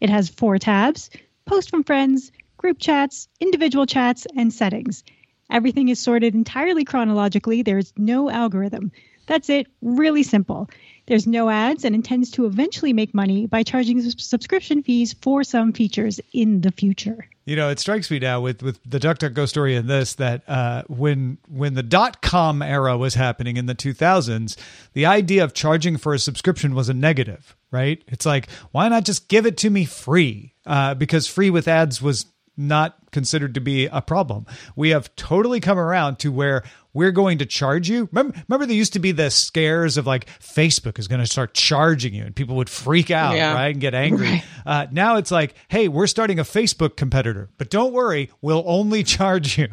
It 0.00 0.08
has 0.08 0.30
four 0.30 0.58
tabs 0.58 1.10
post 1.44 1.68
from 1.68 1.84
friends, 1.84 2.32
group 2.56 2.78
chats, 2.78 3.28
individual 3.40 3.84
chats, 3.84 4.26
and 4.34 4.50
settings. 4.50 5.04
Everything 5.50 5.88
is 5.88 6.00
sorted 6.00 6.34
entirely 6.34 6.84
chronologically. 6.84 7.62
There's 7.62 7.92
no 7.96 8.30
algorithm. 8.30 8.92
That's 9.26 9.48
it, 9.48 9.66
really 9.80 10.22
simple. 10.22 10.68
There's 11.06 11.26
no 11.26 11.50
ads 11.50 11.84
and 11.84 11.94
intends 11.94 12.30
to 12.32 12.46
eventually 12.46 12.92
make 12.92 13.14
money 13.14 13.46
by 13.46 13.62
charging 13.62 14.00
subscription 14.10 14.82
fees 14.82 15.14
for 15.20 15.44
some 15.44 15.72
features 15.72 16.20
in 16.32 16.62
the 16.62 16.72
future. 16.72 17.28
You 17.44 17.56
know, 17.56 17.68
it 17.68 17.78
strikes 17.78 18.10
me 18.10 18.18
now 18.18 18.40
with 18.40 18.62
with 18.62 18.80
the 18.86 18.98
DuckDuckGo 18.98 19.46
story 19.46 19.76
and 19.76 19.88
this 19.88 20.14
that 20.14 20.48
uh, 20.48 20.84
when 20.88 21.36
when 21.46 21.74
the 21.74 21.82
dot 21.82 22.22
com 22.22 22.62
era 22.62 22.96
was 22.96 23.14
happening 23.14 23.58
in 23.58 23.66
the 23.66 23.74
2000s, 23.74 24.56
the 24.94 25.04
idea 25.04 25.44
of 25.44 25.52
charging 25.52 25.98
for 25.98 26.14
a 26.14 26.18
subscription 26.18 26.74
was 26.74 26.88
a 26.88 26.94
negative, 26.94 27.54
right? 27.70 28.02
It's 28.08 28.24
like 28.24 28.48
why 28.72 28.88
not 28.88 29.04
just 29.04 29.28
give 29.28 29.44
it 29.44 29.58
to 29.58 29.68
me 29.68 29.84
free? 29.84 30.54
Uh, 30.64 30.94
because 30.94 31.26
free 31.26 31.50
with 31.50 31.68
ads 31.68 32.00
was 32.00 32.24
not 32.56 32.96
considered 33.12 33.54
to 33.54 33.60
be 33.60 33.86
a 33.86 34.02
problem. 34.02 34.46
We 34.76 34.90
have 34.90 35.14
totally 35.16 35.60
come 35.60 35.78
around 35.78 36.18
to 36.20 36.32
where 36.32 36.64
we're 36.92 37.10
going 37.10 37.38
to 37.38 37.46
charge 37.46 37.88
you. 37.88 38.08
Remember, 38.12 38.40
remember 38.48 38.66
there 38.66 38.76
used 38.76 38.92
to 38.94 38.98
be 38.98 39.12
the 39.12 39.30
scares 39.30 39.96
of 39.96 40.06
like 40.06 40.26
Facebook 40.38 40.98
is 40.98 41.08
going 41.08 41.20
to 41.20 41.26
start 41.26 41.54
charging 41.54 42.14
you 42.14 42.24
and 42.24 42.34
people 42.34 42.56
would 42.56 42.70
freak 42.70 43.10
out, 43.10 43.36
yeah. 43.36 43.54
right? 43.54 43.72
And 43.72 43.80
get 43.80 43.94
angry. 43.94 44.30
Right. 44.30 44.44
Uh, 44.64 44.86
now 44.90 45.16
it's 45.16 45.30
like, 45.30 45.54
hey, 45.68 45.88
we're 45.88 46.06
starting 46.06 46.38
a 46.38 46.44
Facebook 46.44 46.96
competitor, 46.96 47.50
but 47.58 47.70
don't 47.70 47.92
worry, 47.92 48.30
we'll 48.40 48.64
only 48.66 49.02
charge 49.04 49.58
you. 49.58 49.68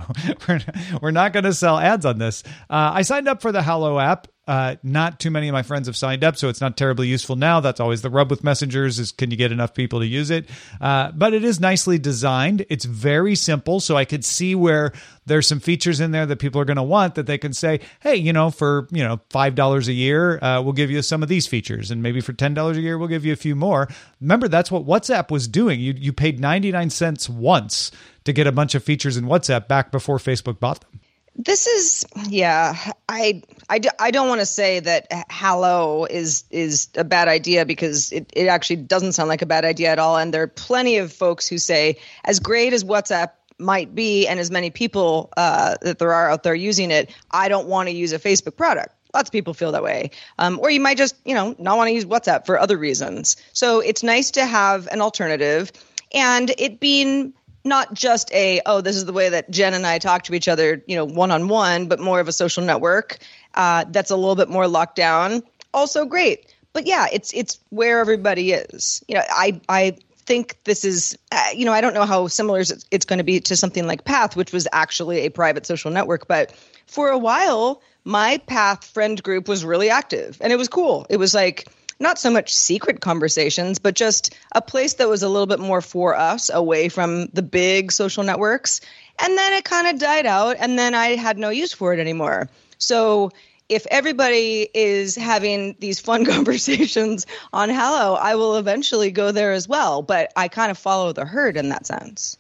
we're, 0.48 0.60
we're 1.02 1.12
not 1.12 1.34
going 1.34 1.46
to 1.46 1.54
sell 1.54 1.78
ads 1.78 2.06
on 2.06 2.18
this. 2.18 2.44
Uh, 2.70 2.92
I 2.94 3.04
signed 3.04 3.28
up 3.28 3.42
for 3.42 3.52
the 3.52 3.62
Hallo 3.62 4.00
app 4.00 4.28
Uh, 4.48 4.76
not 4.82 5.20
too 5.20 5.30
many 5.30 5.48
of 5.48 5.54
my 5.54 5.62
friends 5.62 5.88
have 5.88 5.96
signed 5.96 6.24
up, 6.24 6.36
so 6.36 6.50
it's 6.50 6.60
not 6.60 6.76
terribly 6.76 7.08
useful 7.08 7.36
now. 7.36 7.60
That's 7.60 7.80
always 7.80 8.02
the 8.02 8.10
rub 8.10 8.32
with 8.32 8.44
messengers 8.44 8.98
is 8.98 9.12
can 9.12 9.30
you 9.30 9.38
get 9.38 9.52
enough 9.52 9.76
people 9.76 10.00
to 10.00 10.06
use 10.06 10.32
it? 10.32 10.50
Uh, 10.82 11.12
but 11.12 11.34
it 11.34 11.44
is 11.44 11.60
nicely 11.60 12.00
designed. 12.00 12.66
It's 12.68 12.86
very 12.86 13.36
simple, 13.36 13.80
so 13.80 13.98
I 13.98 14.06
could 14.06 14.26
see 14.26 14.56
where 14.56 14.94
there's 15.28 15.48
some 15.48 15.60
features 15.60 16.00
in 16.00 16.10
there 16.10 16.26
that 16.26 16.38
people 16.38 16.60
are 16.60 16.66
going 16.66 16.78
to 16.78 16.84
want 16.84 17.14
that 17.16 17.28
they 17.28 17.38
can 17.38 17.54
say, 17.54 17.82
hey, 18.00 18.16
you 18.16 18.34
know, 18.34 18.50
for 18.50 18.88
you 18.92 19.04
know 19.04 19.20
five 19.30 19.54
dollars 19.54 19.88
a 19.88 19.94
year, 19.94 20.44
uh, 20.44 20.60
we'll 20.62 20.74
give 20.74 20.90
you 20.90 21.04
some 21.04 21.22
of 21.22 21.30
these 21.30 21.46
features, 21.46 21.92
and 21.92 22.02
maybe 22.02 22.20
for 22.20 22.34
ten 22.34 22.56
dollars 22.56 22.78
a 22.78 22.82
year, 22.82 22.98
we'll 22.98 23.08
give 23.08 23.24
you 23.24 23.34
a 23.34 23.38
few 23.38 23.56
more. 23.56 23.88
Remember, 24.20 24.48
that's 24.48 24.72
what 24.72 24.88
WhatsApp 24.88 25.30
was 25.30 25.48
doing. 25.48 25.80
You 25.80 25.94
you 25.96 26.14
paid 26.14 26.40
ninety 26.40 26.72
nine 26.72 26.90
cents 26.90 27.30
once 27.30 27.92
to 28.24 28.34
get 28.34 28.48
a 28.48 28.52
bunch 28.52 28.74
of 28.74 28.84
features 28.84 29.18
in 29.18 29.26
WhatsApp 29.26 29.68
back 29.68 29.92
before 29.92 30.18
Facebook 30.18 30.60
bought 30.60 30.82
them. 30.82 31.01
This 31.36 31.66
is 31.66 32.06
yeah. 32.30 32.76
I 33.08 33.42
I, 33.70 33.80
I 34.00 34.12
don't 34.12 34.28
want 34.28 34.42
to 34.42 34.46
say 34.46 34.80
that 34.80 35.08
Hallo 35.30 36.06
is 36.06 36.44
is 36.52 36.90
a 36.96 37.04
bad 37.04 37.28
idea 37.28 37.66
because 37.66 38.12
it, 38.12 38.32
it 38.34 38.48
actually 38.48 38.76
doesn't 38.78 39.14
sound 39.14 39.30
like 39.30 39.42
a 39.42 39.46
bad 39.46 39.66
idea 39.66 39.92
at 39.92 40.00
all. 40.00 40.18
And 40.18 40.34
there 40.34 40.44
are 40.44 40.48
plenty 40.48 40.98
of 40.98 41.12
folks 41.12 41.48
who 41.48 41.58
say 41.58 41.98
as 42.26 42.40
great 42.40 42.74
as 42.74 42.84
WhatsApp 42.84 43.32
might 43.58 43.96
be, 43.96 44.28
and 44.28 44.40
as 44.40 44.52
many 44.52 44.72
people 44.72 45.32
uh, 45.38 45.78
that 45.82 46.00
there 46.00 46.14
are 46.14 46.30
out 46.30 46.44
there 46.44 46.56
using 46.56 46.92
it, 46.92 47.16
I 47.32 47.48
don't 47.48 47.68
want 47.68 47.90
to 47.90 47.96
use 47.96 48.12
a 48.12 48.20
Facebook 48.20 48.58
product. 48.58 48.94
Lots 49.14 49.30
of 49.30 49.34
people 49.34 49.54
feel 49.54 49.72
that 49.74 49.84
way. 49.84 50.12
Um, 50.40 50.60
or 50.62 50.70
you 50.70 50.80
might 50.80 50.98
just, 50.98 51.16
you 51.26 51.36
know, 51.36 51.56
not 51.60 51.78
want 51.78 51.90
to 51.90 51.94
use 51.94 52.06
WhatsApp 52.06 52.46
for 52.46 52.60
other 52.60 52.78
reasons. 52.78 53.36
So 53.54 53.80
it's 53.80 54.04
nice 54.04 54.32
to 54.32 54.46
have 54.46 54.88
an 54.88 55.02
alternative. 55.02 55.72
And 56.14 56.52
it 56.58 56.80
being 56.80 57.34
not 57.64 57.94
just 57.94 58.32
a 58.34 58.62
oh 58.66 58.82
this 58.82 58.96
is 58.96 59.06
the 59.06 59.14
way 59.14 59.30
that 59.30 59.50
jen 59.52 59.74
and 59.74 59.86
i 59.86 60.00
talk 60.00 60.24
to 60.24 60.34
each 60.34 60.48
other 60.48 60.84
you 60.88 60.96
know 60.96 61.06
one-on-one 61.06 61.88
but 61.88 62.00
more 62.00 62.20
of 62.20 62.28
a 62.28 62.32
social 62.32 62.64
network 62.64 63.20
uh, 63.54 63.86
that's 63.90 64.12
a 64.12 64.16
little 64.16 64.36
bit 64.36 64.50
more 64.50 64.68
locked 64.68 64.96
down. 64.96 65.44
Also 65.74 66.06
great. 66.06 66.54
But 66.74 66.88
yeah 66.88 67.08
it's 67.12 67.34
it's 67.34 67.60
where 67.70 68.00
everybody 68.00 68.54
is. 68.54 69.04
You 69.08 69.16
know 69.16 69.24
i 69.30 69.60
i 69.68 69.98
think 70.26 70.58
this 70.64 70.86
is 70.86 71.18
uh, 71.32 71.50
you 71.54 71.66
know 71.66 71.74
i 71.74 71.82
don't 71.82 71.94
know 71.94 72.06
how 72.06 72.28
similar 72.28 72.60
it's, 72.60 72.86
it's 72.92 73.06
going 73.06 73.18
to 73.18 73.24
be 73.24 73.40
to 73.40 73.58
something 73.58 73.88
like 73.88 74.06
path 74.06 74.36
which 74.36 74.54
was 74.54 74.68
actually 74.72 75.26
a 75.26 75.30
private 75.30 75.66
social 75.66 75.90
network 75.90 76.28
but 76.28 76.54
for 76.86 77.10
a 77.10 77.18
while 77.18 77.82
my 78.06 78.38
path 78.46 78.86
friend 78.86 79.22
group 79.22 79.48
was 79.48 79.66
really 79.66 79.90
active 79.90 80.38
and 80.42 80.54
it 80.54 80.56
was 80.56 80.68
cool. 80.68 81.06
It 81.10 81.18
was 81.18 81.34
like 81.34 81.68
not 82.02 82.20
so 82.20 82.30
much 82.30 82.54
secret 82.54 83.00
conversations, 83.00 83.80
but 83.80 83.96
just 83.96 84.36
a 84.54 84.62
place 84.62 84.96
that 84.96 85.08
was 85.08 85.24
a 85.24 85.30
little 85.30 85.48
bit 85.48 85.60
more 85.60 85.82
for 85.82 86.16
us 86.16 86.50
away 86.54 86.90
from 86.90 87.28
the 87.28 87.42
big 87.42 87.92
social 87.92 88.24
networks. 88.24 88.82
And 89.20 89.38
then 89.38 89.54
it 89.54 89.64
kind 89.64 89.88
of 89.88 90.00
died 90.00 90.26
out, 90.26 90.58
and 90.60 90.78
then 90.78 90.96
I 90.96 91.16
had 91.16 91.38
no 91.38 91.50
use 91.50 91.74
for 91.74 91.94
it 91.94 92.00
anymore. 92.00 92.50
So 92.80 93.32
if 93.70 93.86
everybody 93.90 94.68
is 94.74 95.16
having 95.16 95.76
these 95.80 96.00
fun 96.00 96.26
conversations 96.36 97.26
on 97.54 97.70
Hallo, 97.70 98.16
I 98.16 98.36
will 98.36 98.58
eventually 98.58 99.12
go 99.12 99.32
there 99.32 99.54
as 99.54 99.68
well. 99.68 100.02
But 100.02 100.34
I 100.36 100.48
kind 100.48 100.72
of 100.72 100.78
follow 100.78 101.14
the 101.14 101.26
herd 101.26 101.56
in 101.56 101.70
that 101.70 101.86
sense. 101.86 102.38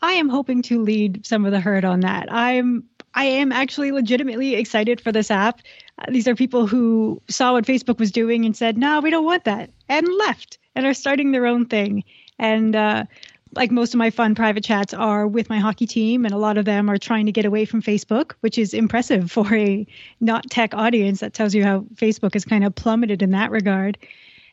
I 0.00 0.12
am 0.12 0.28
hoping 0.28 0.62
to 0.62 0.82
lead 0.82 1.26
some 1.26 1.44
of 1.44 1.50
the 1.50 1.60
herd 1.60 1.84
on 1.84 2.00
that. 2.00 2.32
I'm 2.32 2.84
I 3.14 3.24
am 3.24 3.50
actually 3.50 3.90
legitimately 3.90 4.54
excited 4.54 5.00
for 5.00 5.10
this 5.10 5.30
app. 5.30 5.62
These 6.08 6.28
are 6.28 6.34
people 6.34 6.66
who 6.66 7.20
saw 7.28 7.52
what 7.52 7.64
Facebook 7.66 7.98
was 7.98 8.12
doing 8.12 8.44
and 8.44 8.56
said, 8.56 8.78
"No, 8.78 9.00
we 9.00 9.10
don't 9.10 9.24
want 9.24 9.44
that," 9.44 9.70
and 9.88 10.06
left 10.06 10.58
and 10.74 10.86
are 10.86 10.94
starting 10.94 11.32
their 11.32 11.46
own 11.46 11.66
thing. 11.66 12.04
And 12.38 12.76
uh, 12.76 13.04
like 13.54 13.70
most 13.70 13.94
of 13.94 13.98
my 13.98 14.10
fun 14.10 14.34
private 14.34 14.62
chats 14.62 14.94
are 14.94 15.26
with 15.26 15.48
my 15.48 15.58
hockey 15.58 15.86
team, 15.86 16.24
and 16.24 16.34
a 16.34 16.38
lot 16.38 16.58
of 16.58 16.64
them 16.64 16.88
are 16.88 16.98
trying 16.98 17.26
to 17.26 17.32
get 17.32 17.44
away 17.44 17.64
from 17.64 17.82
Facebook, 17.82 18.32
which 18.40 18.58
is 18.58 18.74
impressive 18.74 19.30
for 19.32 19.52
a 19.54 19.86
not 20.20 20.48
tech 20.50 20.74
audience. 20.74 21.20
That 21.20 21.34
tells 21.34 21.54
you 21.54 21.64
how 21.64 21.80
Facebook 21.94 22.34
has 22.34 22.44
kind 22.44 22.64
of 22.64 22.74
plummeted 22.74 23.22
in 23.22 23.32
that 23.32 23.50
regard. 23.50 23.98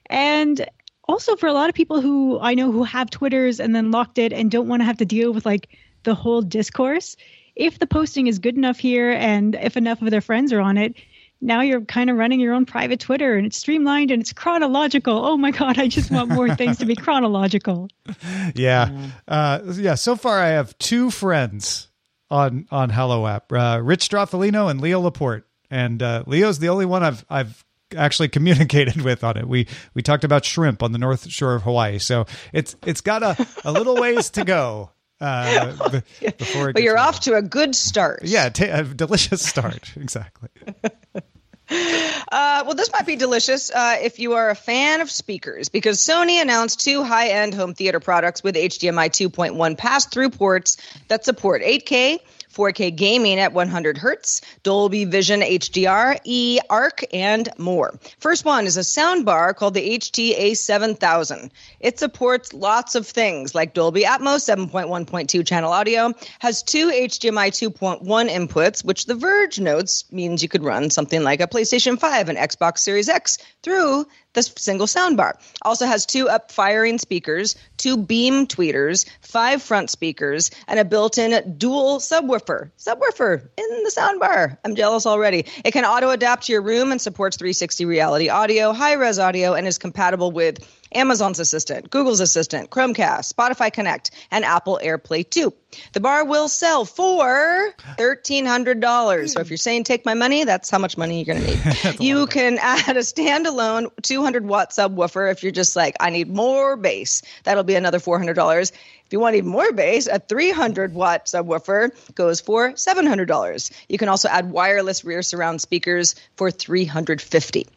And 0.08 0.68
also 1.08 1.36
for 1.36 1.48
a 1.48 1.54
lot 1.54 1.70
of 1.70 1.76
people 1.76 2.02
who 2.02 2.40
I 2.40 2.56
know 2.56 2.72
who 2.72 2.84
have 2.84 3.10
Twitters 3.10 3.60
and 3.60 3.76
then 3.76 3.92
locked 3.92 4.18
it 4.18 4.34
and 4.34 4.50
don't 4.50 4.68
want 4.68 4.82
to 4.82 4.86
have 4.86 4.98
to 4.98 5.06
deal 5.06 5.34
with 5.34 5.46
like 5.46 5.70
the 6.04 6.16
whole 6.16 6.42
discourse. 6.42 7.16
If 7.56 7.80
the 7.80 7.88
posting 7.88 8.28
is 8.28 8.40
good 8.40 8.58
enough 8.58 8.80
here 8.80 9.12
and 9.12 9.56
if 9.56 9.78
enough 9.78 10.02
of 10.02 10.10
their 10.10 10.22
friends 10.22 10.52
are 10.52 10.60
on 10.60 10.78
it, 10.78 10.96
now 11.42 11.62
you're 11.62 11.82
kind 11.82 12.10
of 12.10 12.18
running 12.18 12.40
your 12.40 12.54
own 12.54 12.66
private 12.66 13.00
Twitter 13.00 13.36
and 13.36 13.46
it's 13.46 13.58
streamlined 13.58 14.12
and 14.12 14.22
it's 14.22 14.34
chronological. 14.34 15.26
Oh 15.26 15.38
my 15.38 15.52
God, 15.52 15.78
I 15.78 15.88
just 15.88 16.12
want 16.12 16.30
more 16.30 16.56
things 16.56 16.78
to 16.80 16.86
be 16.86 16.96
chronological. 16.96 17.90
Yeah. 18.54 19.10
Uh, 19.28 19.60
yeah. 19.74 19.96
So 19.96 20.16
far, 20.16 20.40
I 20.40 20.50
have 20.50 20.78
two 20.78 21.10
friends 21.10 21.90
on, 22.30 22.68
on 22.72 22.90
Hallo 22.90 23.26
app 23.28 23.52
uh, 23.52 23.80
Rich 23.84 24.10
Stroffolino 24.10 24.70
and 24.70 24.80
Leo 24.80 25.00
Laporte. 25.00 25.46
And 25.70 26.02
uh, 26.02 26.24
Leo's 26.28 26.60
the 26.60 26.70
only 26.70 26.86
one 26.86 27.04
I've, 27.04 27.26
I've 27.30 27.66
actually 27.96 28.28
communicated 28.30 29.02
with 29.02 29.24
on 29.24 29.38
it. 29.38 29.48
We 29.48 29.68
we 29.94 30.02
talked 30.02 30.24
about 30.24 30.46
shrimp 30.46 30.84
on 30.84 30.92
the 30.92 30.98
north 30.98 31.28
shore 31.30 31.56
of 31.56 31.64
Hawaii, 31.64 32.00
so 32.00 32.26
it's 32.54 32.76
it's 32.86 33.02
got 33.02 33.24
a, 33.24 33.48
a 33.64 33.72
little 33.72 33.96
ways 33.96 34.30
to 34.32 34.44
go 34.44 34.92
uh, 35.22 35.90
b- 36.22 36.32
before. 36.38 36.74
but 36.74 36.84
you're 36.84 36.98
off 36.98 37.22
to 37.22 37.36
a 37.36 37.42
good 37.42 37.76
start. 37.76 38.22
Yeah, 38.24 38.50
t- 38.50 38.66
a 38.66 38.84
delicious 38.84 39.42
start. 39.46 39.92
exactly. 39.98 40.50
Uh, 41.68 42.64
well, 42.66 42.76
this 42.76 42.92
might 42.92 43.08
be 43.08 43.16
delicious 43.16 43.72
uh, 43.72 43.96
if 44.00 44.20
you 44.20 44.34
are 44.34 44.52
a 44.52 44.56
fan 44.56 45.02
of 45.02 45.10
speakers, 45.10 45.68
because 45.68 45.98
Sony 46.00 46.40
announced 46.40 46.80
two 46.82 47.04
high 47.04 47.30
end 47.30 47.56
home 47.56 47.74
theater 47.74 48.00
products 48.00 48.44
with 48.44 48.54
HDMI 48.54 49.10
2.1 49.10 49.76
pass 49.76 50.06
through 50.06 50.30
ports 50.30 50.78
that 51.08 51.26
support 51.26 51.64
8K 51.64 52.20
4K 52.56 52.96
gaming 52.96 53.40
at 53.40 53.54
100 53.54 53.98
hertz, 53.98 54.42
Dolby 54.64 55.06
Vision 55.06 55.42
HDR, 55.42 56.18
E 56.24 56.60
Arc, 56.70 57.04
and 57.14 57.50
more. 57.58 58.00
First 58.20 58.46
one 58.46 58.66
is 58.66 58.78
a 58.78 58.82
soundbar 58.82 59.56
called 59.56 59.74
the 59.74 59.98
HT-A7000. 59.98 61.52
It 61.82 62.00
supports 62.00 62.54
lots 62.54 62.96
of 62.96 63.06
things 63.06 63.54
like 63.54 63.74
Dolby 63.74 64.04
Atmos 64.04 64.46
7.1.2 64.46 65.46
channel 65.46 65.72
audio, 65.72 66.14
has 66.40 66.64
two 66.64 66.90
HDMI 66.90 67.50
2.1 67.50 68.02
inputs, 68.30 68.86
which 68.86 69.06
The 69.06 69.16
Verge 69.16 69.60
notes 69.60 70.12
means 70.12 70.42
you 70.42 70.50
could 70.50 70.64
run 70.64 70.90
something 70.90 71.24
like 71.24 71.42
a 71.42 71.48
PlayStation 71.48 72.00
5 72.00 72.30
and 72.30 72.38
Xbox 72.38 72.80
Series 72.80 73.10
X 73.10 73.38
through 73.64 74.06
this 74.36 74.54
single 74.58 74.88
soundbar. 74.88 75.34
Also 75.62 75.86
has 75.86 76.06
two 76.06 76.30
up 76.30 76.52
firing 76.52 77.00
speakers, 77.00 77.56
two 77.78 77.98
beam 77.98 78.46
tweeters, 78.46 79.06
five 79.22 79.62
front 79.62 79.90
speakers, 79.90 80.52
and 80.68 80.80
a 80.80 80.86
built-in 80.86 81.58
dual 81.58 82.00
subwoofer. 82.00 82.70
Subwoofer 82.78 83.42
in 83.58 83.84
the 83.84 83.92
soundbar. 83.96 84.58
I'm 84.64 84.76
jealous 84.76 85.06
already. 85.06 85.46
It 85.64 85.72
can 85.72 85.86
auto 85.86 86.12
adapt 86.12 86.46
to 86.46 86.52
your 86.52 86.62
room 86.62 86.92
and 86.92 87.02
supports 87.02 87.38
360 87.38 87.86
reality 87.86 88.30
audio, 88.30 88.72
high-res 88.74 89.18
audio, 89.18 89.54
and 89.54 89.68
is 89.68 89.78
compatible 89.78 90.32
with 90.32 90.60
Amazon's 90.96 91.40
Assistant, 91.40 91.90
Google's 91.90 92.20
Assistant, 92.20 92.70
Chromecast, 92.70 93.34
Spotify 93.34 93.72
Connect, 93.72 94.12
and 94.32 94.46
Apple 94.46 94.80
AirPlay 94.82 95.30
2. 95.30 95.54
The 95.94 96.00
bar 96.00 96.26
will 96.26 96.48
sell 96.48 96.86
for 96.86 97.74
$1,300. 97.98 99.30
So 99.30 99.40
if 99.42 99.50
you're 99.50 99.58
saying 99.58 99.84
take 99.84 100.06
my 100.06 100.14
money, 100.14 100.46
that's 100.46 100.70
how 100.70 100.78
much 100.78 100.98
money 100.98 101.22
you're 101.22 101.36
going 101.36 101.46
to 101.46 101.92
need. 101.92 102.00
you 102.00 102.28
can 102.28 102.58
add 102.62 102.96
a 102.96 103.02
standalone 103.02 103.90
200 104.02 104.46
watt 104.46 104.72
subwoofer 104.72 105.32
if 105.32 105.44
you're 105.44 105.52
just 105.52 105.76
like, 105.76 105.96
I 106.00 106.10
need 106.10 106.34
more 106.34 106.78
bass. 106.78 107.22
That'll 107.44 107.64
be 107.64 107.76
another 107.76 108.00
$400. 108.00 108.72
If 109.06 109.14
you 109.14 109.20
want 109.20 109.36
even 109.36 109.52
more 109.52 109.72
bass, 109.72 110.08
a 110.08 110.20
300 110.20 110.94
watt 110.94 111.26
subwoofer 111.26 112.16
goes 112.16 112.42
for 112.42 112.72
$700. 112.72 113.72
You 113.88 113.98
can 113.98 114.10
also 114.10 114.30
add 114.30 114.50
wireless 114.50 115.06
rear 115.06 115.22
surround 115.22 115.62
speakers 115.62 116.16
for 116.38 116.50
350. 116.50 117.68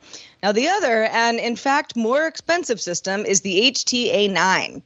Now, 0.42 0.52
the 0.52 0.68
other, 0.68 1.04
and 1.04 1.38
in 1.38 1.56
fact 1.56 1.96
more 1.96 2.26
expensive 2.26 2.80
system, 2.80 3.24
is 3.26 3.40
the 3.40 3.70
HTA9 3.72 4.82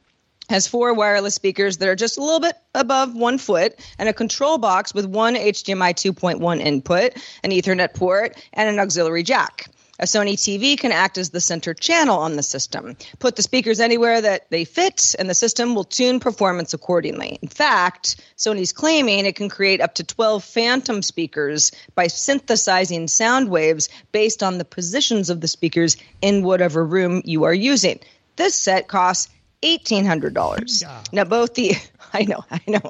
has 0.49 0.67
four 0.67 0.93
wireless 0.93 1.35
speakers 1.35 1.77
that 1.77 1.87
are 1.87 1.95
just 1.95 2.17
a 2.17 2.21
little 2.21 2.39
bit 2.39 2.55
above 2.75 3.15
one 3.15 3.37
foot 3.37 3.79
and 3.97 4.09
a 4.09 4.13
control 4.13 4.57
box 4.57 4.93
with 4.93 5.05
one 5.05 5.35
HDMI 5.35 5.93
2.1 5.93 6.59
input, 6.59 7.13
an 7.43 7.51
Ethernet 7.51 7.93
port, 7.93 8.35
and 8.53 8.67
an 8.67 8.79
auxiliary 8.79 9.23
jack. 9.23 9.69
A 9.99 10.05
Sony 10.05 10.33
TV 10.33 10.77
can 10.77 10.91
act 10.91 11.19
as 11.19 11.29
the 11.29 11.39
center 11.39 11.75
channel 11.75 12.17
on 12.17 12.35
the 12.35 12.41
system. 12.41 12.97
Put 13.19 13.35
the 13.35 13.43
speakers 13.43 13.79
anywhere 13.79 14.19
that 14.19 14.49
they 14.49 14.65
fit, 14.65 15.15
and 15.19 15.29
the 15.29 15.35
system 15.35 15.75
will 15.75 15.83
tune 15.83 16.19
performance 16.19 16.73
accordingly. 16.73 17.37
In 17.43 17.47
fact, 17.47 18.15
Sony's 18.35 18.73
claiming 18.73 19.25
it 19.25 19.35
can 19.35 19.49
create 19.49 19.81
up 19.81 19.93
to 19.95 20.03
12 20.03 20.43
phantom 20.43 21.03
speakers 21.03 21.71
by 21.93 22.07
synthesizing 22.07 23.07
sound 23.07 23.49
waves 23.49 23.87
based 24.11 24.41
on 24.41 24.57
the 24.57 24.65
positions 24.65 25.29
of 25.29 25.41
the 25.41 25.47
speakers 25.47 25.95
in 26.21 26.43
whatever 26.43 26.83
room 26.83 27.21
you 27.23 27.43
are 27.43 27.53
using. 27.53 27.99
This 28.35 28.55
set 28.55 28.87
costs 28.87 29.29
eighteen 29.63 30.05
hundred 30.05 30.33
dollars. 30.33 30.81
Yeah. 30.81 31.03
Now 31.11 31.23
both 31.23 31.53
the 31.53 31.75
I 32.15 32.25
know, 32.25 32.43
I 32.51 32.61
know, 32.67 32.81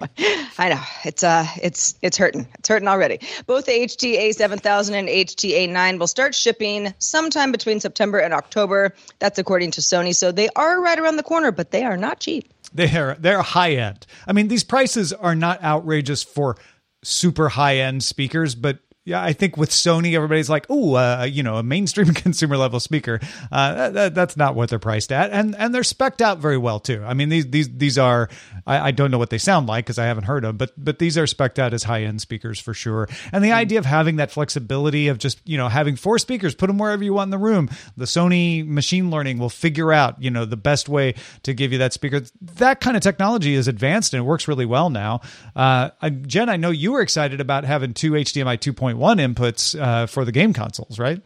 I 0.57 0.69
know. 0.69 0.81
It's 1.05 1.23
uh 1.23 1.45
it's 1.61 1.95
it's 2.01 2.17
hurting. 2.17 2.45
It's 2.59 2.67
hurting 2.67 2.89
already. 2.89 3.19
Both 3.45 3.65
the 3.65 3.71
HTA 3.71 4.33
seven 4.33 4.59
thousand 4.59 4.95
and 4.95 5.07
HTA 5.07 5.69
nine 5.69 5.97
will 5.97 6.07
start 6.07 6.35
shipping 6.35 6.93
sometime 6.99 7.53
between 7.53 7.79
September 7.79 8.19
and 8.19 8.33
October. 8.33 8.93
That's 9.19 9.39
according 9.39 9.71
to 9.71 9.81
Sony. 9.81 10.13
So 10.13 10.33
they 10.33 10.49
are 10.57 10.81
right 10.81 10.99
around 10.99 11.15
the 11.15 11.23
corner, 11.23 11.53
but 11.53 11.71
they 11.71 11.85
are 11.85 11.95
not 11.95 12.19
cheap. 12.19 12.51
They're 12.73 13.15
they're 13.17 13.41
high 13.41 13.73
end. 13.73 14.05
I 14.27 14.33
mean, 14.33 14.49
these 14.49 14.65
prices 14.65 15.13
are 15.13 15.35
not 15.35 15.63
outrageous 15.63 16.21
for 16.21 16.57
super 17.01 17.49
high 17.49 17.77
end 17.77 18.03
speakers, 18.03 18.55
but 18.55 18.79
yeah, 19.05 19.21
I 19.21 19.33
think 19.33 19.57
with 19.57 19.69
Sony, 19.69 20.15
everybody's 20.15 20.49
like, 20.49 20.65
oh, 20.69 20.95
uh, 20.95 21.27
you 21.29 21.43
know, 21.43 21.57
a 21.57 21.63
mainstream 21.63 22.13
consumer 22.13 22.55
level 22.55 22.79
speaker. 22.79 23.19
Uh, 23.51 23.89
that, 23.89 24.15
that's 24.15 24.37
not 24.37 24.55
what 24.55 24.69
they're 24.69 24.79
priced 24.79 25.11
at, 25.11 25.31
and 25.31 25.55
and 25.57 25.75
they're 25.75 25.83
specked 25.83 26.21
out 26.21 26.39
very 26.39 26.57
well 26.57 26.79
too. 26.79 27.03
I 27.05 27.13
mean, 27.13 27.27
these 27.27 27.47
these 27.47 27.69
these 27.69 27.97
are 27.97 28.29
I, 28.65 28.87
I 28.87 28.91
don't 28.91 29.11
know 29.11 29.17
what 29.17 29.29
they 29.29 29.37
sound 29.37 29.67
like 29.67 29.85
because 29.85 29.99
I 29.99 30.05
haven't 30.05 30.23
heard 30.23 30.45
them, 30.45 30.55
but 30.55 30.71
but 30.77 30.99
these 30.99 31.17
are 31.17 31.27
specked 31.27 31.59
out 31.59 31.73
as 31.73 31.83
high 31.83 32.03
end 32.03 32.21
speakers 32.21 32.59
for 32.59 32.73
sure. 32.73 33.09
And 33.33 33.43
the 33.43 33.51
idea 33.51 33.77
of 33.77 33.85
having 33.85 34.15
that 34.17 34.31
flexibility 34.31 35.09
of 35.09 35.17
just 35.17 35.41
you 35.43 35.57
know 35.57 35.67
having 35.67 35.97
four 35.97 36.17
speakers, 36.17 36.55
put 36.55 36.67
them 36.67 36.77
wherever 36.77 37.03
you 37.03 37.13
want 37.13 37.27
in 37.27 37.31
the 37.31 37.37
room. 37.37 37.69
The 37.97 38.05
Sony 38.05 38.65
machine 38.65 39.11
learning 39.11 39.37
will 39.37 39.49
figure 39.49 39.91
out 39.91 40.21
you 40.23 40.31
know 40.31 40.45
the 40.45 40.55
best 40.55 40.87
way 40.87 41.15
to 41.43 41.53
give 41.53 41.73
you 41.73 41.77
that 41.79 41.91
speaker. 41.91 42.21
That 42.41 42.79
kind 42.79 42.95
of 42.95 43.03
technology 43.03 43.53
is 43.53 43.67
advanced 43.67 44.13
and 44.13 44.21
it 44.21 44.25
works 44.25 44.47
really 44.47 44.65
well 44.65 44.89
now. 44.89 45.19
Uh, 45.57 45.89
Jen, 46.25 46.47
I 46.47 46.55
know 46.55 46.69
you 46.69 46.93
were 46.93 47.01
excited 47.01 47.41
about 47.41 47.65
having 47.65 47.93
two 47.93 48.11
HDMI 48.11 48.57
2.1 48.57 48.92
inputs 48.93 49.79
uh, 49.79 50.05
for 50.05 50.25
the 50.25 50.31
game 50.31 50.53
consoles, 50.53 50.99
right? 50.99 51.21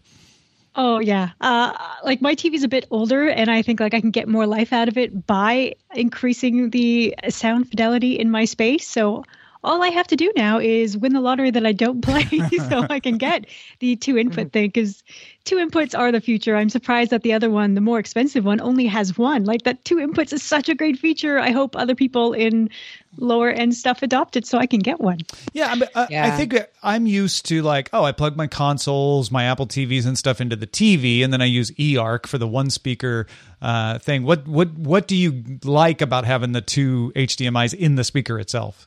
Oh 0.76 1.00
yeah. 1.00 1.32
Uh, 1.42 1.74
like 2.04 2.22
my 2.22 2.36
TV's 2.36 2.64
a 2.64 2.68
bit 2.68 2.86
older 2.92 3.28
and 3.28 3.50
I 3.50 3.64
think 3.64 3.80
like 3.80 3.96
I 3.96 4.00
can 4.00 4.12
get 4.12 4.28
more 4.28 4.46
life 4.46 4.72
out 4.72 4.88
of 4.88 4.98
it 4.98 5.26
by 5.26 5.74
increasing 5.96 6.70
the 6.70 7.16
sound 7.30 7.68
fidelity 7.68 8.20
in 8.20 8.30
my 8.30 8.46
space. 8.46 8.88
So 8.88 9.24
all 9.64 9.84
I 9.84 9.90
have 9.90 10.08
to 10.08 10.16
do 10.16 10.32
now 10.36 10.60
is 10.60 10.98
win 10.98 11.14
the 11.14 11.22
lottery 11.22 11.52
that 11.52 11.66
I 11.66 11.72
don't 11.72 12.02
play 12.02 12.24
so 12.70 12.86
I 12.90 13.00
can 13.00 13.18
get 13.28 13.46
the 13.80 13.96
two 13.96 14.18
input 14.18 14.52
thing 14.52 14.68
because 14.68 15.04
two 15.46 15.56
inputs 15.56 15.98
are 15.98 16.12
the 16.12 16.22
future. 16.22 16.56
I'm 16.56 16.70
surprised 16.70 17.12
that 17.12 17.24
the 17.24 17.34
other 17.34 17.50
one, 17.50 17.74
the 17.74 17.82
more 17.82 18.00
expensive 18.00 18.46
one, 18.46 18.60
only 18.62 18.86
has 18.86 19.18
one. 19.18 19.46
Like 19.46 19.64
that 19.64 19.84
two 19.86 19.96
inputs 19.96 20.34
is 20.34 20.44
such 20.44 20.70
a 20.70 20.76
great 20.76 21.00
feature. 21.00 21.40
I 21.40 21.52
hope 21.52 21.76
other 21.76 21.96
people 21.96 22.34
in 22.34 22.70
lower 23.18 23.50
end 23.50 23.74
stuff 23.74 24.04
adopt 24.04 24.36
it 24.36 24.46
so 24.46 24.58
I 24.58 24.66
can 24.66 24.80
get 24.80 25.00
one. 25.00 25.20
Yeah, 25.54 25.74
I, 25.74 26.02
I, 26.04 26.08
Yeah. 26.10 26.26
I 26.28 26.32
think 26.32 26.56
I'm 26.84 27.08
used 27.08 27.46
to 27.48 27.62
like, 27.62 27.90
oh, 27.94 28.04
I 28.04 28.12
plug 28.12 28.36
my 28.36 28.48
consoles, 28.48 29.32
my 29.32 29.46
Apple 29.46 29.68
TVs 29.68 30.06
and 30.06 30.18
stuff 30.18 30.42
into 30.42 30.56
the 30.56 30.68
TV, 30.68 31.24
and 31.24 31.34
then 31.34 31.42
I 31.42 31.46
use 31.46 31.72
eARC 31.72 32.28
for 32.28 32.38
the 32.38 32.48
one 32.48 32.70
speaker 32.70 33.28
uh, 33.62 34.00
thing. 34.00 34.24
What 34.24 34.48
what 34.48 34.74
what 34.74 35.08
do 35.08 35.16
you 35.16 35.44
like 35.64 36.02
about 36.02 36.26
having 36.26 36.52
the 36.52 36.62
two 36.62 37.12
HDMI's 37.16 37.74
in 37.74 37.96
the 37.96 38.04
speaker 38.04 38.40
itself? 38.40 38.87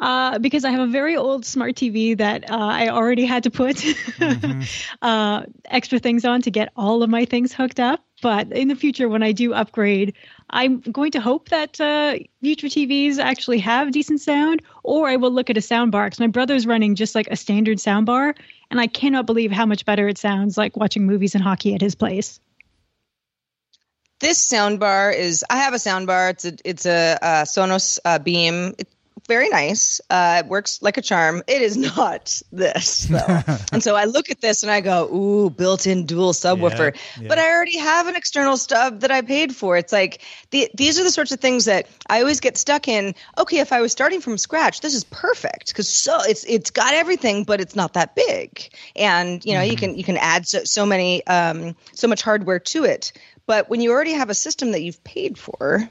Uh, 0.00 0.38
because 0.38 0.64
I 0.64 0.70
have 0.70 0.80
a 0.80 0.90
very 0.90 1.14
old 1.14 1.44
smart 1.44 1.76
TV 1.76 2.16
that 2.16 2.50
uh, 2.50 2.56
I 2.56 2.88
already 2.88 3.26
had 3.26 3.42
to 3.42 3.50
put 3.50 3.84
uh, 5.02 5.42
extra 5.66 5.98
things 5.98 6.24
on 6.24 6.40
to 6.42 6.50
get 6.50 6.72
all 6.74 7.02
of 7.02 7.10
my 7.10 7.26
things 7.26 7.52
hooked 7.52 7.78
up. 7.78 8.02
But 8.22 8.50
in 8.52 8.68
the 8.68 8.76
future, 8.76 9.08
when 9.10 9.22
I 9.22 9.32
do 9.32 9.52
upgrade, 9.52 10.14
I'm 10.48 10.80
going 10.80 11.10
to 11.12 11.20
hope 11.20 11.50
that 11.50 11.78
uh, 11.80 12.16
future 12.42 12.68
TVs 12.68 13.18
actually 13.18 13.58
have 13.58 13.92
decent 13.92 14.20
sound, 14.22 14.62
or 14.82 15.06
I 15.08 15.16
will 15.16 15.30
look 15.32 15.50
at 15.50 15.58
a 15.58 15.62
sound 15.62 15.92
bar. 15.92 16.08
'cause 16.08 16.20
my 16.20 16.26
brother's 16.28 16.66
running 16.66 16.94
just 16.94 17.14
like 17.14 17.28
a 17.30 17.36
standard 17.36 17.78
sound 17.78 18.06
bar, 18.06 18.34
and 18.70 18.80
I 18.80 18.86
cannot 18.86 19.26
believe 19.26 19.52
how 19.52 19.66
much 19.66 19.84
better 19.84 20.08
it 20.08 20.16
sounds 20.16 20.56
like 20.56 20.76
watching 20.78 21.06
movies 21.06 21.34
and 21.34 21.44
hockey 21.44 21.74
at 21.74 21.80
his 21.82 21.94
place. 21.94 22.40
This 24.20 24.38
sound 24.38 24.80
bar 24.80 25.10
is. 25.10 25.44
I 25.48 25.56
have 25.58 25.72
a 25.72 25.78
sound 25.78 26.06
bar. 26.06 26.30
It's 26.30 26.44
a 26.44 26.52
it's 26.64 26.86
a 26.86 27.18
uh, 27.22 27.44
Sonos 27.44 27.98
uh, 28.04 28.18
Beam. 28.18 28.74
It, 28.78 28.88
very 29.30 29.48
nice. 29.48 30.00
Uh, 30.10 30.42
it 30.44 30.46
works 30.46 30.82
like 30.82 30.96
a 30.96 31.02
charm. 31.02 31.44
It 31.46 31.62
is 31.62 31.76
not 31.96 32.42
this 32.50 33.04
though. 33.04 33.42
and 33.72 33.82
so 33.82 33.94
I 33.94 34.04
look 34.06 34.28
at 34.28 34.40
this 34.40 34.64
and 34.64 34.72
I 34.72 34.80
go, 34.80 35.08
"Ooh, 35.14 35.50
built-in 35.50 36.04
dual 36.04 36.32
subwoofer." 36.32 36.96
yeah. 37.20 37.28
But 37.28 37.38
I 37.38 37.48
already 37.52 37.78
have 37.78 38.08
an 38.08 38.16
external 38.16 38.56
stub 38.56 39.00
that 39.00 39.12
I 39.12 39.22
paid 39.22 39.54
for. 39.54 39.76
It's 39.76 39.92
like 39.92 40.22
the, 40.50 40.68
these 40.74 40.98
are 40.98 41.04
the 41.04 41.12
sorts 41.12 41.30
of 41.30 41.38
things 41.38 41.66
that 41.66 41.86
I 42.08 42.20
always 42.20 42.40
get 42.40 42.58
stuck 42.58 42.88
in. 42.88 43.14
Okay, 43.38 43.60
if 43.60 43.72
I 43.72 43.80
was 43.80 43.92
starting 43.92 44.20
from 44.20 44.36
scratch, 44.36 44.80
this 44.80 44.94
is 44.94 45.04
perfect 45.04 45.68
because 45.68 45.88
so 45.88 46.18
it's 46.22 46.44
it's 46.44 46.70
got 46.70 46.92
everything, 46.94 47.44
but 47.44 47.60
it's 47.60 47.76
not 47.76 47.92
that 47.92 48.16
big. 48.16 48.68
And 48.96 49.44
you 49.44 49.54
know, 49.54 49.62
you 49.62 49.76
can 49.76 49.94
you 49.94 50.02
can 50.02 50.16
add 50.16 50.48
so, 50.48 50.64
so 50.64 50.84
many 50.84 51.24
um, 51.28 51.76
so 51.92 52.08
much 52.08 52.22
hardware 52.22 52.58
to 52.58 52.84
it. 52.84 53.12
But 53.46 53.68
when 53.68 53.80
you 53.80 53.92
already 53.92 54.12
have 54.12 54.30
a 54.30 54.34
system 54.34 54.72
that 54.72 54.82
you've 54.82 55.02
paid 55.04 55.38
for, 55.38 55.88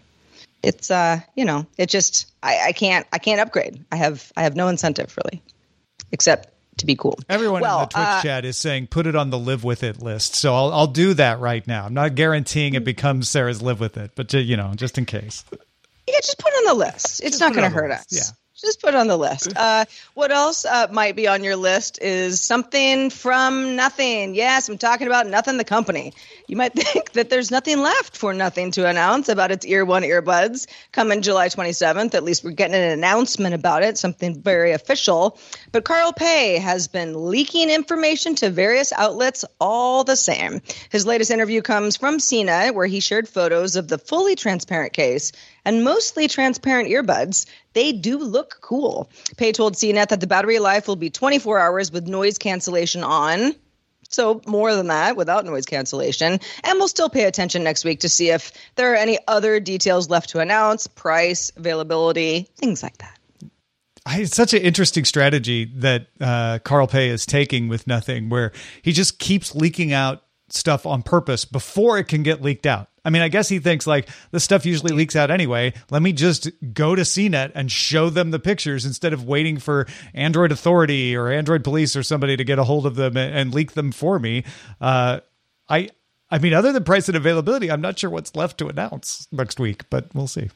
it's 0.63 0.91
uh 0.91 1.19
you 1.35 1.45
know 1.45 1.65
it 1.77 1.89
just 1.89 2.31
I, 2.43 2.67
I 2.67 2.71
can't 2.71 3.05
I 3.11 3.17
can't 3.17 3.39
upgrade. 3.41 3.85
I 3.91 3.95
have 3.97 4.31
I 4.35 4.43
have 4.43 4.55
no 4.55 4.67
incentive 4.67 5.15
really, 5.23 5.41
except 6.11 6.49
to 6.77 6.85
be 6.85 6.95
cool. 6.95 7.17
Everyone 7.27 7.61
Well, 7.61 7.79
in 7.79 7.83
the 7.83 7.87
Twitch 7.87 8.05
uh, 8.05 8.21
chat 8.21 8.45
is 8.45 8.57
saying 8.57 8.87
put 8.87 9.05
it 9.05 9.15
on 9.15 9.29
the 9.29 9.39
live 9.39 9.63
with 9.63 9.83
it 9.83 10.01
list. 10.01 10.35
So 10.35 10.55
I'll 10.55 10.71
I'll 10.71 10.87
do 10.87 11.13
that 11.15 11.39
right 11.39 11.65
now. 11.67 11.85
I'm 11.85 11.93
not 11.93 12.15
guaranteeing 12.15 12.73
it 12.73 12.83
becomes 12.83 13.29
Sarah's 13.29 13.61
live 13.61 13.79
with 13.79 13.97
it, 13.97 14.11
but 14.15 14.29
ju- 14.29 14.39
you 14.39 14.57
know, 14.57 14.73
just 14.75 14.97
in 14.97 15.05
case. 15.05 15.43
Yeah, 15.51 16.15
just 16.21 16.39
put 16.39 16.51
it 16.53 16.67
on 16.67 16.77
the 16.77 16.85
list. 16.85 17.21
It's 17.23 17.39
not 17.39 17.51
it 17.51 17.55
going 17.55 17.69
to 17.69 17.75
hurt 17.75 17.91
us. 17.91 18.05
yeah. 18.09 18.21
Just 18.61 18.81
put 18.81 18.89
it 18.89 18.95
on 18.95 19.07
the 19.07 19.17
list. 19.17 19.53
Uh, 19.55 19.85
what 20.15 20.31
else 20.31 20.65
uh, 20.65 20.87
might 20.91 21.15
be 21.15 21.27
on 21.27 21.43
your 21.45 21.55
list 21.55 21.99
is 22.01 22.41
something 22.41 23.09
from 23.09 23.77
Nothing. 23.77 24.35
Yes, 24.35 24.67
I'm 24.67 24.77
talking 24.77 25.07
about 25.07 25.27
Nothing 25.27 25.55
the 25.57 25.63
company. 25.63 26.13
You 26.47 26.57
might 26.57 26.73
think 26.75 27.13
that 27.13 27.29
there's 27.29 27.51
nothing 27.51 27.79
left 27.79 28.17
for 28.17 28.33
Nothing 28.33 28.71
to 28.71 28.85
announce 28.85 29.29
about 29.29 29.51
its 29.51 29.65
Ear 29.65 29.85
One 29.85 30.03
earbuds 30.03 30.67
coming 30.91 31.21
July 31.21 31.47
27th. 31.47 32.13
At 32.13 32.23
least 32.23 32.43
we're 32.43 32.51
getting 32.51 32.75
an 32.75 32.91
announcement 32.91 33.55
about 33.55 33.83
it, 33.83 33.97
something 33.97 34.41
very 34.41 34.73
official. 34.73 35.39
But 35.71 35.85
Carl 35.85 36.11
Pei 36.11 36.57
has 36.57 36.89
been 36.89 37.29
leaking 37.29 37.69
information 37.69 38.35
to 38.35 38.49
various 38.49 38.91
outlets 38.91 39.45
all 39.61 40.03
the 40.03 40.17
same. 40.17 40.61
His 40.89 41.05
latest 41.05 41.31
interview 41.31 41.61
comes 41.61 41.95
from 41.95 42.17
CNET, 42.17 42.73
where 42.73 42.87
he 42.87 42.99
shared 42.99 43.29
photos 43.29 43.77
of 43.77 43.87
the 43.87 43.97
fully 43.97 44.35
transparent 44.35 44.91
case 44.91 45.31
and 45.65 45.83
mostly 45.83 46.27
transparent 46.27 46.89
earbuds. 46.89 47.45
They 47.73 47.91
do 47.91 48.17
look 48.17 48.59
cool. 48.61 49.09
Pei 49.37 49.51
told 49.51 49.75
CNET 49.75 50.09
that 50.09 50.19
the 50.19 50.27
battery 50.27 50.59
life 50.59 50.87
will 50.87 50.95
be 50.95 51.09
24 51.09 51.59
hours 51.59 51.91
with 51.91 52.07
noise 52.07 52.37
cancellation 52.37 53.03
on. 53.03 53.53
So, 54.11 54.41
more 54.47 54.73
than 54.73 54.87
that 54.87 55.15
without 55.15 55.45
noise 55.45 55.67
cancellation. 55.67 56.39
And 56.63 56.79
we'll 56.79 56.87
still 56.87 57.09
pay 57.09 57.25
attention 57.25 57.63
next 57.63 57.85
week 57.85 57.99
to 57.99 58.09
see 58.09 58.31
if 58.31 58.51
there 58.75 58.91
are 58.91 58.95
any 58.95 59.19
other 59.27 59.59
details 59.59 60.09
left 60.09 60.31
to 60.31 60.39
announce 60.39 60.87
price, 60.87 61.51
availability, 61.55 62.49
things 62.57 62.81
like 62.81 62.97
that. 62.97 63.19
It's 64.07 64.35
such 64.35 64.53
an 64.53 64.63
interesting 64.63 65.05
strategy 65.05 65.65
that 65.75 66.07
uh, 66.19 66.59
Carl 66.63 66.87
Pei 66.87 67.09
is 67.09 67.25
taking 67.27 67.67
with 67.67 67.85
nothing, 67.85 68.29
where 68.29 68.51
he 68.81 68.91
just 68.91 69.19
keeps 69.19 69.53
leaking 69.53 69.93
out 69.93 70.23
stuff 70.53 70.85
on 70.85 71.03
purpose 71.03 71.45
before 71.45 71.97
it 71.97 72.07
can 72.07 72.23
get 72.23 72.41
leaked 72.41 72.65
out. 72.65 72.89
I 73.05 73.09
mean, 73.11 73.21
I 73.21 73.29
guess 73.29 73.49
he 73.49 73.59
thinks 73.59 73.87
like 73.87 74.09
the 74.31 74.39
stuff 74.39 74.65
usually 74.65 74.93
leaks 74.93 75.15
out 75.15 75.31
anyway. 75.31 75.73
Let 75.89 76.01
me 76.01 76.13
just 76.13 76.49
go 76.73 76.95
to 76.95 77.03
CNET 77.03 77.51
and 77.55 77.71
show 77.71 78.09
them 78.09 78.31
the 78.31 78.39
pictures 78.39 78.85
instead 78.85 79.13
of 79.13 79.23
waiting 79.23 79.57
for 79.57 79.87
Android 80.13 80.51
Authority 80.51 81.15
or 81.15 81.29
Android 81.29 81.63
Police 81.63 81.95
or 81.95 82.03
somebody 82.03 82.37
to 82.37 82.43
get 82.43 82.59
a 82.59 82.63
hold 82.63 82.85
of 82.85 82.95
them 82.95 83.17
and, 83.17 83.53
leak 83.53 83.71
them 83.71 83.91
for 83.91 84.19
me. 84.19 84.43
Uh, 84.79 85.21
I, 85.67 85.89
I 86.29 86.37
mean, 86.37 86.53
other 86.53 86.71
than 86.71 86.83
price 86.83 87.07
and 87.07 87.17
availability, 87.17 87.71
I'm 87.71 87.81
not 87.81 87.97
sure 87.97 88.09
what's 88.09 88.35
left 88.35 88.59
to 88.59 88.67
announce 88.67 89.27
next 89.31 89.59
week, 89.59 89.89
but 89.89 90.13
we'll 90.13 90.27
see. 90.27 90.49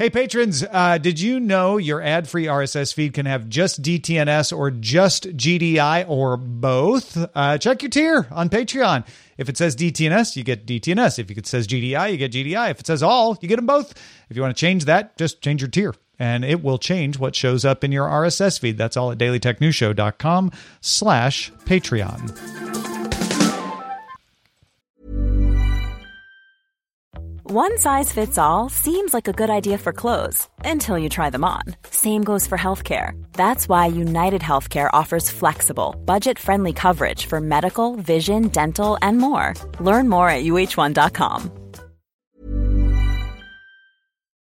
Hey, 0.00 0.08
patrons, 0.08 0.64
uh, 0.70 0.96
did 0.96 1.20
you 1.20 1.38
know 1.38 1.76
your 1.76 2.00
ad 2.00 2.26
free 2.26 2.46
RSS 2.46 2.94
feed 2.94 3.12
can 3.12 3.26
have 3.26 3.50
just 3.50 3.82
DTNS 3.82 4.56
or 4.56 4.70
just 4.70 5.36
GDI 5.36 6.08
or 6.08 6.38
both? 6.38 7.18
Uh, 7.34 7.58
check 7.58 7.82
your 7.82 7.90
tier 7.90 8.26
on 8.30 8.48
Patreon. 8.48 9.06
If 9.36 9.50
it 9.50 9.58
says 9.58 9.76
DTNS, 9.76 10.36
you 10.36 10.42
get 10.42 10.64
DTNS. 10.64 11.18
If 11.18 11.30
it 11.30 11.46
says 11.46 11.66
GDI, 11.66 12.12
you 12.12 12.16
get 12.16 12.32
GDI. 12.32 12.70
If 12.70 12.80
it 12.80 12.86
says 12.86 13.02
all, 13.02 13.36
you 13.42 13.48
get 13.48 13.56
them 13.56 13.66
both. 13.66 13.92
If 14.30 14.36
you 14.36 14.40
want 14.40 14.56
to 14.56 14.58
change 14.58 14.86
that, 14.86 15.18
just 15.18 15.42
change 15.42 15.60
your 15.60 15.68
tier 15.68 15.94
and 16.18 16.46
it 16.46 16.64
will 16.64 16.78
change 16.78 17.18
what 17.18 17.34
shows 17.34 17.66
up 17.66 17.84
in 17.84 17.92
your 17.92 18.08
RSS 18.08 18.58
feed. 18.58 18.78
That's 18.78 18.96
all 18.96 19.12
at 19.12 19.18
dailytechnewsshow.com 19.18 20.52
slash 20.80 21.52
Patreon. 21.66 22.89
One 27.52 27.78
size 27.78 28.12
fits 28.12 28.38
all 28.38 28.68
seems 28.68 29.12
like 29.12 29.26
a 29.26 29.32
good 29.32 29.50
idea 29.50 29.76
for 29.76 29.92
clothes 29.92 30.48
until 30.64 30.96
you 30.96 31.08
try 31.08 31.30
them 31.30 31.42
on. 31.42 31.62
Same 31.90 32.22
goes 32.22 32.46
for 32.46 32.56
healthcare. 32.56 33.20
That's 33.32 33.68
why 33.68 33.86
United 33.86 34.40
Healthcare 34.40 34.88
offers 34.92 35.32
flexible, 35.32 35.96
budget 36.04 36.38
friendly 36.38 36.72
coverage 36.72 37.26
for 37.26 37.40
medical, 37.40 37.96
vision, 37.96 38.50
dental, 38.50 38.96
and 39.02 39.18
more. 39.18 39.54
Learn 39.80 40.08
more 40.08 40.30
at 40.30 40.44
uh1.com. 40.44 41.50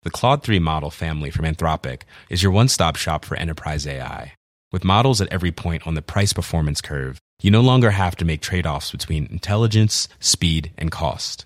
The 0.03 0.11
Claude 0.11 0.43
3 0.43 0.59
model 0.59 0.89
family 0.89 1.29
from 1.29 1.45
Anthropic 1.45 2.01
is 2.27 2.43
your 2.43 2.51
one 2.51 2.67
stop 2.67 2.97
shop 2.97 3.23
for 3.23 3.37
enterprise 3.37 3.87
AI. 3.87 4.33
With 4.73 4.83
models 4.83 5.21
at 5.21 5.31
every 5.31 5.53
point 5.53 5.87
on 5.87 5.93
the 5.93 6.01
price 6.01 6.33
performance 6.33 6.81
curve, 6.81 7.17
you 7.41 7.49
no 7.49 7.61
longer 7.61 7.91
have 7.91 8.17
to 8.17 8.25
make 8.25 8.41
trade 8.41 8.67
offs 8.67 8.91
between 8.91 9.25
intelligence, 9.27 10.09
speed, 10.19 10.73
and 10.77 10.91
cost. 10.91 11.45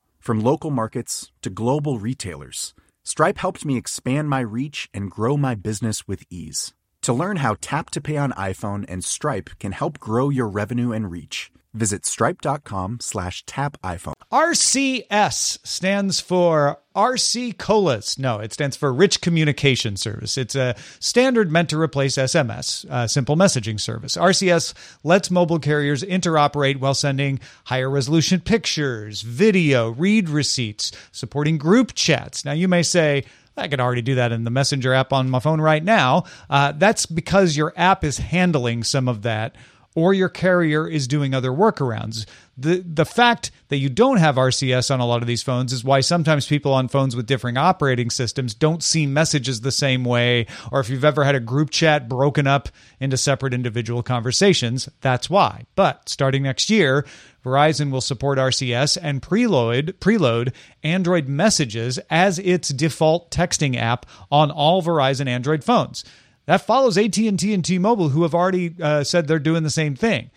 From 0.21 0.39
local 0.39 0.69
markets 0.69 1.31
to 1.41 1.49
global 1.49 1.97
retailers, 1.97 2.75
Stripe 3.03 3.39
helped 3.39 3.65
me 3.65 3.75
expand 3.75 4.29
my 4.29 4.41
reach 4.41 4.87
and 4.93 5.09
grow 5.09 5.35
my 5.35 5.55
business 5.55 6.07
with 6.07 6.23
ease. 6.29 6.75
To 7.03 7.13
learn 7.13 7.37
how 7.37 7.57
Tap 7.61 7.89
to 7.91 8.01
Pay 8.01 8.17
on 8.17 8.31
iPhone 8.33 8.85
and 8.87 9.03
Stripe 9.03 9.49
can 9.59 9.71
help 9.71 9.99
grow 9.99 10.29
your 10.29 10.47
revenue 10.47 10.91
and 10.91 11.09
reach, 11.09 11.51
visit 11.73 12.05
stripe.com 12.05 12.99
slash 12.99 13.43
tap 13.47 13.75
iPhone. 13.81 14.13
RCS 14.31 15.65
stands 15.65 16.19
for 16.19 16.77
RC 16.95 17.57
Colas. 17.57 18.19
No, 18.19 18.37
it 18.37 18.53
stands 18.53 18.77
for 18.77 18.93
Rich 18.93 19.21
Communication 19.21 19.97
Service. 19.97 20.37
It's 20.37 20.53
a 20.53 20.75
standard 20.99 21.51
meant 21.51 21.71
to 21.71 21.81
replace 21.81 22.17
SMS, 22.17 22.85
a 22.87 23.09
simple 23.09 23.35
messaging 23.35 23.79
service. 23.79 24.15
RCS 24.15 24.75
lets 25.03 25.31
mobile 25.31 25.59
carriers 25.59 26.03
interoperate 26.03 26.77
while 26.77 26.93
sending 26.93 27.39
higher 27.63 27.89
resolution 27.89 28.41
pictures, 28.41 29.23
video, 29.23 29.89
read 29.89 30.29
receipts, 30.29 30.91
supporting 31.11 31.57
group 31.57 31.95
chats. 31.95 32.45
Now, 32.45 32.51
you 32.53 32.67
may 32.67 32.83
say, 32.83 33.25
I 33.57 33.67
can 33.67 33.79
already 33.79 34.01
do 34.01 34.15
that 34.15 34.31
in 34.31 34.43
the 34.43 34.49
Messenger 34.49 34.93
app 34.93 35.13
on 35.13 35.29
my 35.29 35.39
phone 35.39 35.61
right 35.61 35.83
now. 35.83 36.23
Uh, 36.49 36.71
that's 36.71 37.05
because 37.05 37.57
your 37.57 37.73
app 37.75 38.03
is 38.03 38.17
handling 38.17 38.83
some 38.83 39.07
of 39.07 39.23
that 39.23 39.55
or 39.95 40.13
your 40.13 40.29
carrier 40.29 40.87
is 40.87 41.07
doing 41.07 41.33
other 41.33 41.51
workarounds. 41.51 42.25
The 42.61 42.83
the 42.85 43.05
fact 43.05 43.51
that 43.69 43.77
you 43.77 43.89
don't 43.89 44.17
have 44.17 44.35
RCS 44.35 44.93
on 44.93 44.99
a 44.99 45.05
lot 45.05 45.21
of 45.21 45.27
these 45.27 45.41
phones 45.41 45.73
is 45.73 45.83
why 45.83 46.01
sometimes 46.01 46.45
people 46.45 46.73
on 46.73 46.87
phones 46.87 47.15
with 47.15 47.25
different 47.25 47.57
operating 47.57 48.09
systems 48.09 48.53
don't 48.53 48.83
see 48.83 49.07
messages 49.07 49.61
the 49.61 49.71
same 49.71 50.05
way 50.05 50.45
or 50.71 50.79
if 50.79 50.89
you've 50.89 51.05
ever 51.05 51.23
had 51.23 51.35
a 51.35 51.39
group 51.39 51.71
chat 51.71 52.07
broken 52.07 52.45
up 52.45 52.69
into 52.99 53.17
separate 53.17 53.53
individual 53.53 54.03
conversations, 54.03 54.89
that's 55.01 55.29
why. 55.29 55.65
But 55.75 56.07
starting 56.07 56.43
next 56.43 56.69
year, 56.69 57.05
Verizon 57.43 57.89
will 57.89 58.01
support 58.01 58.37
RCS 58.37 58.97
and 59.01 59.21
preload 59.21 59.93
preload 59.93 60.53
Android 60.83 61.27
messages 61.27 61.97
as 62.09 62.37
its 62.39 62.69
default 62.69 63.31
texting 63.31 63.75
app 63.75 64.05
on 64.31 64.51
all 64.51 64.83
Verizon 64.83 65.27
Android 65.27 65.63
phones. 65.63 66.03
That 66.45 66.65
follows 66.65 66.97
AT&T 66.97 67.27
and 67.53 67.65
T-Mobile 67.65 68.09
who 68.09 68.23
have 68.23 68.35
already 68.35 68.75
uh, 68.81 69.03
said 69.03 69.27
they're 69.27 69.39
doing 69.39 69.63
the 69.63 69.69
same 69.69 69.95
thing. 69.95 70.31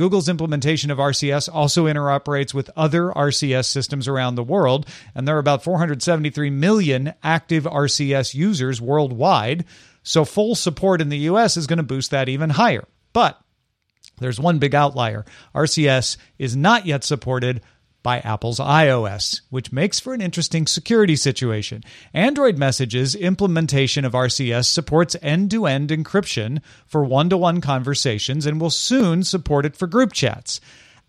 Google's 0.00 0.30
implementation 0.30 0.90
of 0.90 0.96
RCS 0.96 1.46
also 1.52 1.84
interoperates 1.84 2.54
with 2.54 2.70
other 2.74 3.10
RCS 3.10 3.66
systems 3.66 4.08
around 4.08 4.34
the 4.34 4.42
world, 4.42 4.86
and 5.14 5.28
there 5.28 5.36
are 5.36 5.40
about 5.40 5.62
473 5.62 6.48
million 6.48 7.12
active 7.22 7.64
RCS 7.64 8.32
users 8.32 8.80
worldwide. 8.80 9.66
So 10.02 10.24
full 10.24 10.54
support 10.54 11.02
in 11.02 11.10
the 11.10 11.18
US 11.18 11.58
is 11.58 11.66
going 11.66 11.76
to 11.76 11.82
boost 11.82 12.12
that 12.12 12.30
even 12.30 12.48
higher. 12.48 12.88
But 13.12 13.38
there's 14.20 14.40
one 14.40 14.58
big 14.58 14.74
outlier. 14.74 15.26
RCS 15.54 16.16
is 16.38 16.56
not 16.56 16.86
yet 16.86 17.04
supported 17.04 17.60
by 18.02 18.18
Apple's 18.20 18.58
iOS, 18.58 19.42
which 19.50 19.72
makes 19.72 20.00
for 20.00 20.14
an 20.14 20.20
interesting 20.20 20.66
security 20.66 21.16
situation. 21.16 21.82
Android 22.14 22.56
Messages 22.56 23.14
implementation 23.14 24.04
of 24.04 24.12
RCS 24.12 24.66
supports 24.66 25.16
end 25.22 25.50
to 25.50 25.66
end 25.66 25.90
encryption 25.90 26.62
for 26.86 27.04
one 27.04 27.28
to 27.30 27.36
one 27.36 27.60
conversations 27.60 28.46
and 28.46 28.60
will 28.60 28.70
soon 28.70 29.22
support 29.22 29.66
it 29.66 29.76
for 29.76 29.86
group 29.86 30.12
chats. 30.12 30.60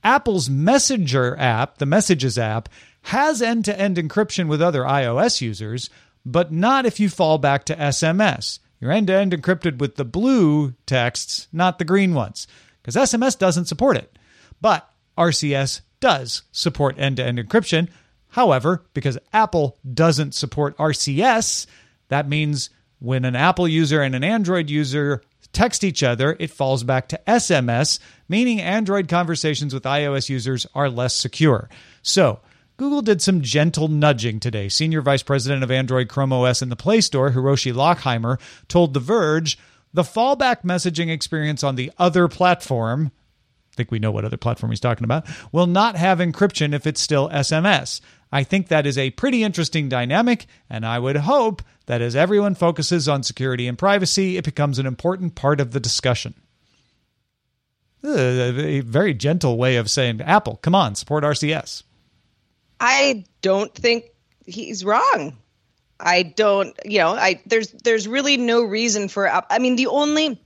Apple's 0.03 0.49
Messenger 0.49 1.37
app, 1.37 1.77
the 1.77 1.85
Messages 1.85 2.37
app, 2.37 2.69
has 3.03 3.41
end 3.41 3.65
to 3.65 3.79
end 3.79 3.97
encryption 3.97 4.47
with 4.47 4.61
other 4.61 4.83
iOS 4.83 5.41
users, 5.41 5.89
but 6.25 6.51
not 6.51 6.85
if 6.85 6.99
you 6.99 7.09
fall 7.09 7.37
back 7.37 7.65
to 7.65 7.75
SMS. 7.75 8.59
You're 8.79 8.91
end 8.91 9.07
to 9.07 9.13
end 9.13 9.31
encrypted 9.31 9.77
with 9.77 9.95
the 9.95 10.05
blue 10.05 10.73
texts, 10.85 11.47
not 11.53 11.77
the 11.77 11.85
green 11.85 12.13
ones, 12.13 12.47
because 12.81 12.95
SMS 12.95 13.37
doesn't 13.37 13.65
support 13.65 13.95
it. 13.95 14.17
But 14.59 14.89
RCS 15.17 15.81
does 16.01 16.41
support 16.51 16.99
end 16.99 17.17
to 17.17 17.23
end 17.23 17.39
encryption. 17.39 17.89
However, 18.29 18.83
because 18.93 19.17
Apple 19.31 19.77
doesn't 19.93 20.33
support 20.33 20.77
RCS, 20.77 21.67
that 22.09 22.27
means 22.27 22.69
when 22.99 23.25
an 23.25 23.35
Apple 23.35 23.67
user 23.67 24.01
and 24.01 24.15
an 24.15 24.23
Android 24.23 24.69
user 24.69 25.21
text 25.53 25.83
each 25.83 26.03
other, 26.03 26.35
it 26.39 26.49
falls 26.49 26.83
back 26.83 27.07
to 27.09 27.19
SMS, 27.27 27.99
meaning 28.29 28.61
Android 28.61 29.07
conversations 29.07 29.73
with 29.73 29.83
iOS 29.83 30.29
users 30.29 30.65
are 30.73 30.89
less 30.89 31.15
secure. 31.15 31.69
So, 32.01 32.39
Google 32.77 33.01
did 33.01 33.21
some 33.21 33.41
gentle 33.41 33.87
nudging 33.89 34.39
today. 34.39 34.69
Senior 34.69 35.01
Vice 35.01 35.23
President 35.23 35.63
of 35.63 35.69
Android 35.69 36.09
Chrome 36.09 36.33
OS 36.33 36.61
in 36.61 36.69
the 36.69 36.75
Play 36.75 37.01
Store, 37.01 37.31
Hiroshi 37.31 37.73
Lockheimer, 37.73 38.39
told 38.67 38.93
The 38.93 38.99
Verge 38.99 39.57
the 39.93 40.03
fallback 40.03 40.63
messaging 40.63 41.11
experience 41.11 41.63
on 41.63 41.75
the 41.75 41.91
other 41.97 42.27
platform, 42.27 43.11
think 43.81 43.91
we 43.91 43.99
know 43.99 44.11
what 44.11 44.25
other 44.25 44.37
platform 44.37 44.71
he's 44.71 44.79
talking 44.79 45.03
about, 45.03 45.25
will 45.51 45.67
not 45.67 45.95
have 45.95 46.19
encryption 46.19 46.73
if 46.73 46.85
it's 46.85 47.01
still 47.01 47.29
SMS. 47.29 47.99
I 48.31 48.43
think 48.43 48.67
that 48.67 48.85
is 48.85 48.97
a 48.97 49.09
pretty 49.11 49.43
interesting 49.43 49.89
dynamic, 49.89 50.45
and 50.69 50.85
I 50.85 50.99
would 50.99 51.17
hope 51.17 51.63
that 51.87 52.01
as 52.01 52.15
everyone 52.15 52.55
focuses 52.55 53.09
on 53.09 53.23
security 53.23 53.67
and 53.67 53.77
privacy, 53.77 54.37
it 54.37 54.45
becomes 54.45 54.77
an 54.79 54.85
important 54.85 55.35
part 55.35 55.59
of 55.59 55.71
the 55.71 55.79
discussion. 55.79 56.35
Uh, 58.03 58.11
a 58.17 58.79
very 58.81 59.13
gentle 59.13 59.57
way 59.57 59.75
of 59.75 59.89
saying, 59.89 60.21
Apple, 60.21 60.57
come 60.61 60.75
on, 60.75 60.95
support 60.95 61.23
RCS. 61.23 61.83
I 62.79 63.25
don't 63.41 63.73
think 63.73 64.05
he's 64.45 64.85
wrong. 64.85 65.37
I 65.99 66.23
don't, 66.23 66.75
you 66.85 66.97
know, 66.97 67.09
I 67.09 67.41
there's 67.45 67.71
there's 67.83 68.07
really 68.07 68.37
no 68.37 68.63
reason 68.63 69.07
for 69.07 69.29
I 69.29 69.59
mean 69.59 69.75
the 69.75 69.85
only 69.85 70.41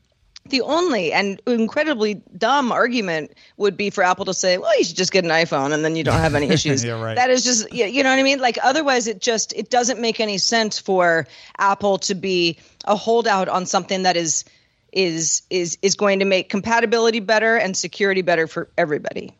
the 0.49 0.62
only 0.62 1.12
and 1.12 1.41
incredibly 1.47 2.15
dumb 2.38 2.71
argument 2.71 3.31
would 3.58 3.75
be 3.75 3.89
for 3.89 4.03
Apple 4.03 4.25
to 4.25 4.34
say, 4.34 4.58
"Well, 4.58 4.77
you 4.77 4.84
should 4.84 4.95
just 4.95 5.12
get 5.12 5.23
an 5.23 5.31
iPhone 5.31 5.73
and 5.73 5.84
then 5.84 5.95
you 5.95 6.03
don't 6.03 6.19
have 6.19 6.36
any 6.36 6.49
issues." 6.51 6.84
yeah, 6.84 7.01
right. 7.01 7.15
That 7.15 7.29
is 7.29 7.43
just 7.43 7.71
you 7.73 8.03
know 8.03 8.10
what 8.10 8.19
I 8.19 8.23
mean? 8.23 8.39
Like 8.39 8.58
otherwise 8.63 9.08
it 9.08 9.21
just 9.21 9.53
it 9.53 9.69
doesn't 9.69 9.99
make 9.99 10.19
any 10.19 10.38
sense 10.38 10.79
for 10.79 11.27
Apple 11.58 11.97
to 11.99 12.15
be 12.15 12.60
a 12.86 12.95
holdout 12.95 13.49
on 13.49 13.65
something 13.65 14.03
that 14.03 14.17
is 14.17 14.45
is 14.91 15.41
is 15.49 15.77
is 15.81 15.95
going 15.95 16.19
to 16.19 16.25
make 16.25 16.49
compatibility 16.49 17.19
better 17.19 17.58
and 17.58 17.75
security 17.75 18.21
better 18.21 18.47
for 18.47 18.69
everybody. 18.77 19.36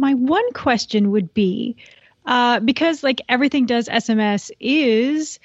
My 0.00 0.14
one 0.14 0.52
question 0.52 1.10
would 1.12 1.32
be 1.32 1.76
uh, 2.26 2.60
because 2.60 3.02
like 3.02 3.20
everything 3.28 3.66
does 3.66 3.88
SMS 3.88 4.50
is 4.60 5.38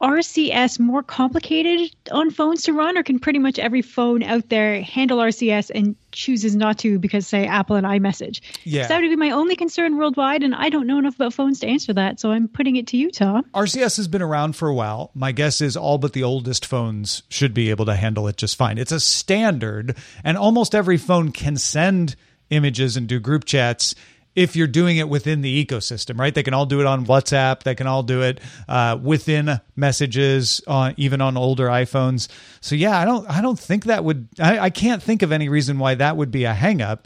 RCS 0.00 0.78
more 0.78 1.02
complicated 1.02 1.90
on 2.10 2.30
phones 2.30 2.64
to 2.64 2.72
run, 2.74 2.98
or 2.98 3.02
can 3.02 3.18
pretty 3.18 3.38
much 3.38 3.58
every 3.58 3.80
phone 3.80 4.22
out 4.22 4.48
there 4.50 4.82
handle 4.82 5.18
RCS 5.18 5.70
and 5.74 5.96
chooses 6.12 6.54
not 6.54 6.78
to 6.80 6.98
because, 6.98 7.26
say, 7.26 7.46
Apple 7.46 7.76
and 7.76 7.86
iMessage? 7.86 8.40
Yeah. 8.64 8.86
that 8.86 9.00
would 9.00 9.08
be 9.08 9.16
my 9.16 9.30
only 9.30 9.56
concern 9.56 9.96
worldwide, 9.96 10.42
and 10.42 10.54
I 10.54 10.68
don't 10.68 10.86
know 10.86 10.98
enough 10.98 11.14
about 11.14 11.32
phones 11.32 11.60
to 11.60 11.66
answer 11.66 11.94
that, 11.94 12.20
so 12.20 12.30
I'm 12.30 12.46
putting 12.46 12.76
it 12.76 12.88
to 12.88 12.98
you, 12.98 13.10
Tom. 13.10 13.44
RCS 13.54 13.96
has 13.96 14.08
been 14.08 14.22
around 14.22 14.54
for 14.54 14.68
a 14.68 14.74
while. 14.74 15.10
My 15.14 15.32
guess 15.32 15.60
is 15.62 15.76
all 15.76 15.96
but 15.96 16.12
the 16.12 16.22
oldest 16.22 16.66
phones 16.66 17.22
should 17.30 17.54
be 17.54 17.70
able 17.70 17.86
to 17.86 17.94
handle 17.94 18.28
it 18.28 18.36
just 18.36 18.56
fine. 18.56 18.76
It's 18.76 18.92
a 18.92 19.00
standard, 19.00 19.96
and 20.22 20.36
almost 20.36 20.74
every 20.74 20.98
phone 20.98 21.32
can 21.32 21.56
send 21.56 22.16
images 22.50 22.96
and 22.96 23.08
do 23.08 23.18
group 23.18 23.44
chats 23.44 23.94
if 24.36 24.54
you're 24.54 24.66
doing 24.66 24.98
it 24.98 25.08
within 25.08 25.40
the 25.40 25.64
ecosystem, 25.64 26.20
right? 26.20 26.34
They 26.34 26.42
can 26.42 26.54
all 26.54 26.66
do 26.66 26.80
it 26.80 26.86
on 26.86 27.06
WhatsApp. 27.06 27.62
They 27.62 27.74
can 27.74 27.86
all 27.86 28.02
do 28.02 28.22
it 28.22 28.40
uh, 28.68 28.98
within 29.02 29.60
messages, 29.74 30.60
on 30.68 30.94
even 30.98 31.22
on 31.22 31.36
older 31.38 31.66
iPhones. 31.68 32.28
So 32.60 32.74
yeah, 32.74 32.96
I 32.98 33.06
don't, 33.06 33.28
I 33.28 33.40
don't 33.40 33.58
think 33.58 33.86
that 33.86 34.04
would. 34.04 34.28
I, 34.38 34.58
I 34.58 34.70
can't 34.70 35.02
think 35.02 35.22
of 35.22 35.32
any 35.32 35.48
reason 35.48 35.78
why 35.78 35.94
that 35.96 36.16
would 36.16 36.30
be 36.30 36.44
a 36.44 36.54
hangup. 36.54 37.04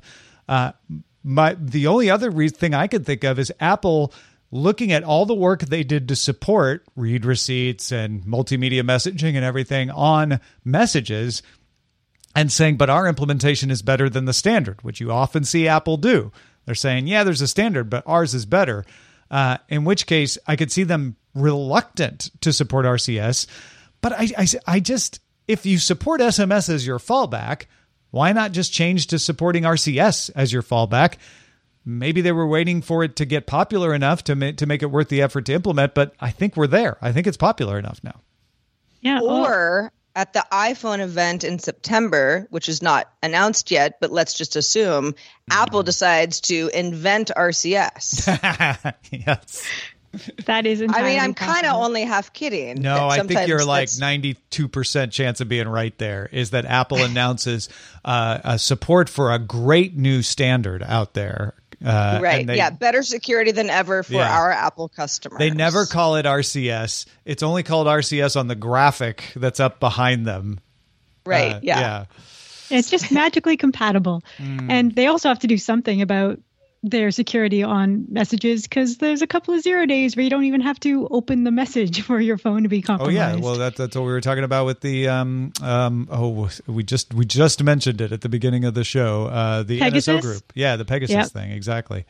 Uh, 0.49 0.73
my 1.23 1.55
the 1.59 1.87
only 1.87 2.11
other 2.11 2.31
re- 2.31 2.49
thing 2.49 2.75
I 2.75 2.89
could 2.89 3.07
think 3.07 3.23
of 3.25 3.39
is 3.39 3.53
Apple 3.61 4.13
looking 4.51 4.91
at 4.91 5.05
all 5.05 5.27
the 5.27 5.35
work 5.35 5.61
they 5.61 5.85
did 5.85 6.09
to 6.09 6.17
support 6.17 6.85
read 6.97 7.25
receipts 7.25 7.93
and 7.93 8.25
multimedia 8.25 8.83
messaging 8.83 9.37
and 9.37 9.45
everything 9.45 9.91
on 9.91 10.41
messages 10.65 11.43
and 12.35 12.51
saying, 12.51 12.77
but 12.77 12.91
our 12.91 13.07
implementation 13.07 13.71
is 13.71 13.83
better 13.83 14.09
than 14.09 14.25
the 14.25 14.33
standard, 14.33 14.83
which 14.83 15.01
you 15.01 15.13
often 15.13 15.45
see 15.45 15.69
Apple 15.69 15.97
do. 15.97 16.33
They're 16.71 16.77
saying, 16.77 17.09
yeah, 17.09 17.25
there's 17.25 17.41
a 17.41 17.49
standard, 17.49 17.91
but 17.91 18.05
ours 18.07 18.33
is 18.33 18.47
better. 18.47 18.85
Uh, 19.29 19.57
in 19.69 19.85
which 19.85 20.07
case, 20.07 20.39
I 20.47 20.55
could 20.55 20.71
see 20.71 20.85
them 20.85 21.17
reluctant 21.35 22.31
to 22.43 22.53
support 22.53 22.87
RCS. 22.87 23.49
But 24.01 24.13
I, 24.13 24.29
I, 24.39 24.47
I 24.69 24.79
just, 24.79 25.19
if 25.49 25.67
you 25.67 25.79
support 25.79 26.21
SMS 26.21 26.69
as 26.73 26.87
your 26.87 27.01
fallback, 27.01 27.65
Why 28.11 28.33
not 28.33 28.53
just 28.53 28.73
change 28.73 29.09
to 29.09 29.19
supporting 29.19 29.63
RCS 29.65 30.31
as 30.35 30.53
your 30.53 30.63
fallback? 30.63 31.15
Maybe 31.85 32.21
they 32.21 32.33
were 32.33 32.47
waiting 32.47 32.83
for 32.83 33.03
it 33.05 33.17
to 33.17 33.25
get 33.25 33.47
popular 33.47 33.95
enough 33.95 34.23
to 34.25 34.37
ma- 34.37 34.53
to 34.53 34.67
make 34.67 34.83
it 34.83 34.91
worth 34.91 35.09
the 35.09 35.23
effort 35.23 35.47
to 35.47 35.55
implement, 35.55 35.95
but 35.95 36.15
I 36.21 36.31
think 36.31 36.57
we're 36.57 36.67
there. 36.67 36.99
I 37.01 37.13
think 37.13 37.27
it's 37.27 37.37
popular 37.37 37.79
enough 37.79 38.01
now. 38.03 38.21
Yeah. 39.01 39.21
Or 39.23 39.93
at 40.17 40.33
the 40.33 40.45
iPhone 40.53 41.01
event 41.01 41.45
in 41.45 41.59
September, 41.59 42.47
which 42.51 42.69
is 42.69 42.83
not 42.83 43.13
announced 43.23 43.71
yet, 43.71 43.99
but 44.01 44.11
let's 44.11 44.35
just 44.35 44.57
assume 44.57 45.15
Apple 45.51 45.83
decides 45.83 46.41
to 46.43 46.71
invent 46.75 47.31
RCS. 47.37 48.27
yes. 49.11 49.67
that 50.47 50.67
is 50.67 50.83
I 50.83 51.03
mean, 51.03 51.21
I'm 51.21 51.35
kind 51.35 51.67
of 51.67 51.77
only 51.77 52.03
half 52.03 52.33
kidding. 52.33 52.83
No, 52.83 53.09
I 53.09 53.21
think 53.23 53.47
you're 53.47 53.65
like 53.65 53.89
92% 53.89 55.13
chance 55.13 55.41
of 55.41 55.49
being 55.49 55.69
right 55.69 55.97
there 55.99 56.29
is 56.33 56.51
that 56.51 56.65
Apple 56.65 56.99
announces 56.99 57.69
uh, 58.05 58.39
a 58.43 58.59
support 58.59 59.09
for 59.09 59.33
a 59.33 59.39
great 59.39 59.97
new 59.97 60.23
standard 60.23 60.83
out 60.83 61.15
there. 61.15 61.55
Uh, 61.85 62.19
right. 62.23 62.47
they- 62.47 62.57
yeah, 62.57 62.71
better 62.71 63.03
security 63.03 63.53
than 63.53 63.71
ever 63.71 64.03
for 64.03 64.15
Yeah. 64.15 64.37
our 64.39 64.51
Apple 64.53 64.89
customers. 64.89 65.39
They 65.39 65.51
never 65.51 65.87
call 65.87 66.17
it 66.17 66.27
RCS. 66.27 67.07
It's 67.25 67.43
only 67.43 67.63
called 67.63 67.87
RCS 67.87 68.37
on 68.39 68.49
the 68.49 68.55
graphic 68.55 69.25
that's 69.37 69.61
up 69.61 69.81
behind 69.81 70.27
them. 70.27 70.61
Right. 71.25 71.55
Uh, 71.55 71.61
yeah. 71.63 72.05
It's 72.71 72.91
just 72.91 73.11
magically 73.11 73.57
compatible. 73.57 74.23
Mm. 74.39 74.71
And 74.71 74.95
they 74.95 75.07
also 75.07 75.29
have 75.29 75.41
to 75.41 75.47
do 75.47 75.59
something 75.59 76.03
about 76.03 76.39
their 76.83 77.11
security 77.11 77.63
on 77.63 78.07
messages 78.09 78.63
because 78.63 78.97
there's 78.97 79.21
a 79.21 79.27
couple 79.27 79.53
of 79.53 79.61
zero 79.61 79.85
days 79.85 80.17
where 80.17 80.23
you 80.25 80.31
don't 80.31 80.45
even 80.45 80.63
have 80.63 80.81
to 80.81 81.07
open 81.11 81.45
the 81.45 81.51
message 81.51 82.01
for 82.07 82.19
your 82.21 82.39
phone 82.39 82.63
to 82.63 82.69
be 82.69 82.81
compromised. 82.81 83.17
Oh 83.19 83.21
yeah, 83.21 83.37
well 83.37 83.57
that, 83.59 83.77
that's 83.77 83.95
what 83.95 84.03
we 84.03 84.13
were 84.13 84.21
talking 84.23 84.45
about 84.45 84.65
with 84.65 84.81
the 84.81 85.09
um 85.09 85.53
um 85.61 86.09
oh 86.11 86.49
we 86.67 86.83
just 86.83 87.13
we 87.13 87.25
just 87.27 87.63
mentioned 87.63 88.01
it 88.01 88.13
at 88.13 88.23
the 88.23 88.29
beginning 88.31 88.65
of 88.65 88.75
the 88.75 88.85
show 88.85 89.27
uh 89.27 89.63
the 89.63 89.81
NSO 89.81 89.85
Pegasus? 89.91 90.21
group. 90.25 90.53
Yeah 90.55 90.77
the 90.77 90.85
Pegasus 90.87 91.15
Yep. 91.15 91.27
thing 91.29 91.51
exactly. 91.53 92.07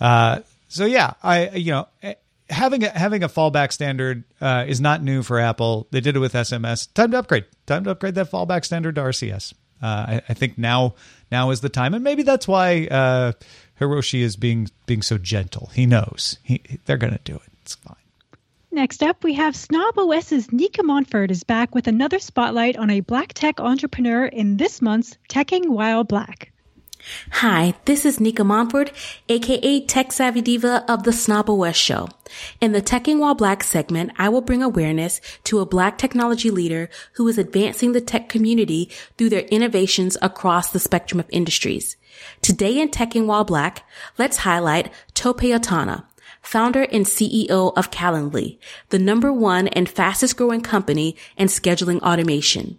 Uh 0.00 0.40
so 0.68 0.86
yeah 0.86 1.12
I 1.22 1.50
you 1.50 1.72
know 1.72 1.88
eh, 2.02 2.14
having 2.48 2.82
a 2.84 2.88
having 2.88 3.22
a 3.22 3.28
fallback 3.28 3.70
standard 3.72 4.24
uh, 4.40 4.64
is 4.66 4.80
not 4.80 5.02
new 5.02 5.22
for 5.22 5.38
Apple. 5.38 5.88
They 5.90 6.00
did 6.00 6.16
it 6.16 6.20
with 6.20 6.32
SMS 6.32 6.92
time 6.94 7.10
to 7.10 7.18
upgrade. 7.18 7.44
Time 7.66 7.84
to 7.84 7.90
upgrade 7.90 8.14
that 8.14 8.30
fallback 8.30 8.64
standard 8.64 8.94
to 8.94 9.02
RCS 9.02 9.52
uh, 9.82 9.86
I, 9.86 10.22
I 10.28 10.34
think 10.34 10.58
now 10.58 10.94
now 11.30 11.50
is 11.50 11.60
the 11.60 11.68
time 11.68 11.94
and 11.94 12.02
maybe 12.04 12.22
that's 12.22 12.48
why 12.48 12.86
uh 12.86 13.32
Hiroshi 13.80 14.20
is 14.20 14.36
being 14.36 14.68
being 14.86 15.02
so 15.02 15.18
gentle 15.18 15.70
he 15.74 15.86
knows 15.86 16.38
he 16.42 16.62
they're 16.84 16.98
gonna 16.98 17.20
do 17.24 17.36
it 17.36 17.50
it's 17.62 17.74
fine. 17.76 17.96
Next 18.72 19.02
up, 19.02 19.24
we 19.24 19.34
have 19.34 19.56
Snob 19.56 19.98
OS's 19.98 20.52
Nika 20.52 20.82
Monford 20.82 21.30
is 21.30 21.42
back 21.42 21.74
with 21.74 21.88
another 21.88 22.18
spotlight 22.18 22.76
on 22.76 22.90
a 22.90 23.00
black 23.00 23.32
tech 23.32 23.60
entrepreneur 23.60 24.26
in 24.26 24.56
this 24.56 24.80
month's 24.80 25.18
Teching 25.28 25.68
While 25.68 26.04
Black. 26.04 26.52
Hi, 27.30 27.74
this 27.86 28.04
is 28.04 28.20
Nika 28.20 28.44
Monford, 28.44 28.92
aka 29.28 29.80
Tech 29.86 30.12
Savvy 30.12 30.40
Diva 30.40 30.84
of 30.86 31.04
the 31.04 31.12
Snob 31.12 31.48
OS 31.48 31.76
Show. 31.76 32.08
In 32.60 32.72
the 32.72 32.82
Teching 32.82 33.18
While 33.18 33.34
Black 33.34 33.62
segment, 33.64 34.12
I 34.18 34.28
will 34.28 34.40
bring 34.40 34.62
awareness 34.62 35.20
to 35.44 35.60
a 35.60 35.66
black 35.66 35.96
technology 35.96 36.50
leader 36.50 36.90
who 37.14 37.26
is 37.26 37.38
advancing 37.38 37.92
the 37.92 38.00
tech 38.00 38.28
community 38.28 38.90
through 39.16 39.30
their 39.30 39.46
innovations 39.46 40.16
across 40.20 40.70
the 40.70 40.78
spectrum 40.78 41.18
of 41.18 41.26
industries. 41.30 41.96
Today 42.42 42.80
in 42.80 42.88
Teching 42.88 43.26
While 43.26 43.44
Black, 43.44 43.84
let's 44.18 44.38
highlight 44.38 44.92
Tope 45.14 45.40
Awotona, 45.40 46.04
founder 46.42 46.82
and 46.82 47.06
CEO 47.06 47.72
of 47.76 47.90
Calendly, 47.90 48.58
the 48.88 48.98
number 48.98 49.32
one 49.32 49.68
and 49.68 49.88
fastest 49.88 50.36
growing 50.36 50.60
company 50.60 51.16
in 51.36 51.48
scheduling 51.48 52.00
automation. 52.00 52.78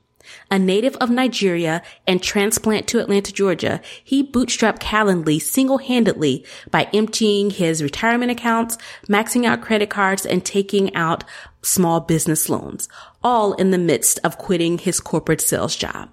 A 0.50 0.60
native 0.60 0.96
of 0.98 1.10
Nigeria 1.10 1.82
and 2.08 2.22
transplant 2.22 2.88
to 2.88 3.00
Atlanta, 3.00 3.34
Georgia, 3.34 3.82
he 4.04 4.24
bootstrapped 4.24 4.80
Calendly 4.80 5.42
single-handedly 5.42 6.46
by 6.70 6.88
emptying 6.94 7.50
his 7.50 7.84
retirement 7.84 8.32
accounts, 8.32 8.78
maxing 9.08 9.46
out 9.46 9.62
credit 9.62 9.90
cards, 9.90 10.26
and 10.26 10.46
taking 10.46 10.94
out 10.96 11.24
small 11.62 12.00
business 12.00 12.50
loans, 12.50 12.88
all 13.24 13.54
in 13.54 13.72
the 13.72 13.78
midst 13.78 14.20
of 14.24 14.38
quitting 14.38 14.78
his 14.78 15.00
corporate 15.00 15.42
sales 15.42 15.76
job. 15.76 16.10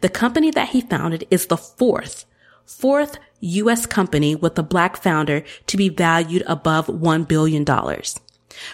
The 0.00 0.08
company 0.08 0.50
that 0.52 0.70
he 0.70 0.80
founded 0.80 1.26
is 1.30 1.46
the 1.46 1.56
fourth, 1.56 2.26
fourth 2.66 3.18
U.S. 3.40 3.86
company 3.86 4.34
with 4.34 4.58
a 4.58 4.62
black 4.62 4.96
founder 4.96 5.44
to 5.66 5.76
be 5.76 5.88
valued 5.88 6.42
above 6.46 6.86
$1 6.86 7.28
billion. 7.28 7.64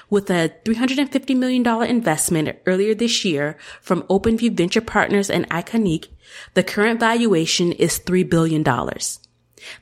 With 0.09 0.31
a 0.31 0.53
$350 0.65 1.37
million 1.37 1.67
investment 1.85 2.59
earlier 2.67 2.95
this 2.95 3.25
year 3.25 3.57
from 3.81 4.03
OpenView 4.05 4.53
Venture 4.53 4.81
Partners 4.81 5.31
and 5.31 5.49
ICONIQ, 5.49 6.09
the 6.55 6.63
current 6.63 7.01
valuation 7.01 7.73
is 7.73 7.99
$3 7.99 8.29
billion. 8.29 8.65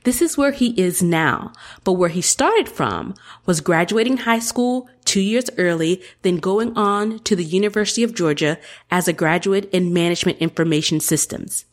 This 0.05 0.21
is 0.21 0.37
where 0.37 0.53
he 0.53 0.71
is 0.81 1.03
now, 1.03 1.53
but 1.85 1.93
where 1.93 2.09
he 2.09 2.21
started 2.21 2.69
from 2.69 3.15
was 3.47 3.61
graduating 3.61 4.19
high 4.19 4.41
school 4.41 4.89
two 5.05 5.21
years 5.21 5.51
early, 5.57 6.03
then 6.23 6.39
going 6.39 6.77
on 6.77 7.21
to 7.21 7.37
the 7.37 7.45
University 7.45 8.03
of 8.03 8.15
Georgia 8.15 8.59
as 8.91 9.07
a 9.07 9.13
graduate 9.13 9.71
in 9.73 9.93
management 9.93 10.39
information 10.39 11.01
systems. 11.01 11.65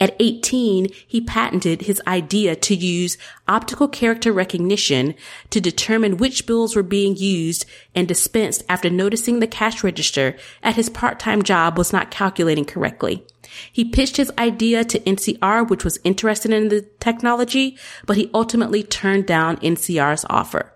At 0.00 0.16
18, 0.18 0.88
he 1.06 1.20
patented 1.20 1.82
his 1.82 2.00
idea 2.06 2.56
to 2.56 2.74
use 2.74 3.18
optical 3.48 3.88
character 3.88 4.32
recognition 4.32 5.14
to 5.50 5.60
determine 5.60 6.16
which 6.16 6.46
bills 6.46 6.74
were 6.74 6.82
being 6.82 7.16
used 7.16 7.64
and 7.94 8.08
dispensed 8.08 8.62
after 8.68 8.90
noticing 8.90 9.40
the 9.40 9.46
cash 9.46 9.82
register 9.82 10.36
at 10.62 10.76
his 10.76 10.88
part-time 10.88 11.42
job 11.42 11.78
was 11.78 11.92
not 11.92 12.10
calculating 12.10 12.64
correctly. 12.64 13.24
He 13.72 13.84
pitched 13.84 14.16
his 14.16 14.32
idea 14.38 14.84
to 14.84 15.00
NCR, 15.00 15.68
which 15.68 15.84
was 15.84 16.00
interested 16.04 16.52
in 16.52 16.68
the 16.68 16.82
technology, 17.00 17.78
but 18.06 18.16
he 18.16 18.30
ultimately 18.34 18.82
turned 18.82 19.26
down 19.26 19.58
NCR's 19.58 20.24
offer. 20.28 20.72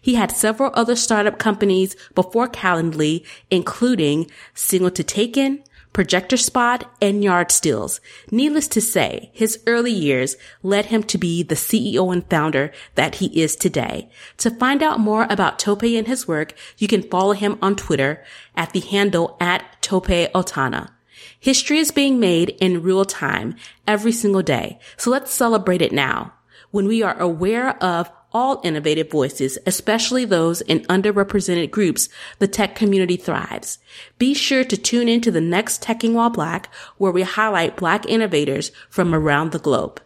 He 0.00 0.16
had 0.16 0.32
several 0.32 0.72
other 0.74 0.96
startup 0.96 1.38
companies 1.38 1.96
before 2.14 2.48
Calendly, 2.48 3.24
including 3.50 4.30
Signal 4.54 4.90
to 4.92 5.04
Taken, 5.04 5.62
Projector 5.92 6.36
Spot, 6.36 6.88
and 7.00 7.24
Yard 7.24 7.50
Stills. 7.50 8.00
Needless 8.30 8.68
to 8.68 8.80
say, 8.80 9.30
his 9.32 9.62
early 9.66 9.92
years 9.92 10.36
led 10.62 10.86
him 10.86 11.02
to 11.04 11.18
be 11.18 11.42
the 11.42 11.54
CEO 11.54 12.12
and 12.12 12.28
founder 12.30 12.72
that 12.94 13.16
he 13.16 13.26
is 13.40 13.56
today. 13.56 14.08
To 14.38 14.50
find 14.50 14.82
out 14.82 15.00
more 15.00 15.26
about 15.28 15.58
Tope 15.58 15.82
and 15.82 16.06
his 16.06 16.28
work, 16.28 16.54
you 16.78 16.86
can 16.86 17.02
follow 17.02 17.32
him 17.32 17.58
on 17.60 17.76
Twitter 17.76 18.24
at 18.54 18.72
the 18.72 18.80
handle 18.80 19.36
at 19.40 19.82
Tope 19.82 20.06
Awotona. 20.06 20.90
History 21.38 21.78
is 21.78 21.90
being 21.90 22.20
made 22.20 22.50
in 22.60 22.82
real 22.82 23.04
time 23.04 23.56
every 23.86 24.12
single 24.12 24.42
day. 24.42 24.78
So 24.96 25.10
let's 25.10 25.32
celebrate 25.32 25.82
it 25.82 25.92
now. 25.92 26.34
When 26.70 26.86
we 26.86 27.02
are 27.02 27.18
aware 27.18 27.82
of 27.82 28.10
all 28.32 28.60
innovative 28.64 29.10
voices, 29.10 29.58
especially 29.66 30.24
those 30.24 30.60
in 30.62 30.80
underrepresented 30.80 31.70
groups, 31.70 32.08
the 32.38 32.48
tech 32.48 32.74
community 32.74 33.16
thrives. 33.16 33.78
Be 34.18 34.34
sure 34.34 34.64
to 34.64 34.76
tune 34.76 35.08
in 35.08 35.20
to 35.22 35.30
the 35.30 35.40
next 35.40 35.82
Teching 35.82 36.14
While 36.14 36.30
Black, 36.30 36.72
where 36.98 37.12
we 37.12 37.22
highlight 37.22 37.76
black 37.76 38.06
innovators 38.06 38.72
from 38.88 39.14
around 39.14 39.52
the 39.52 39.58
globe. 39.58 40.00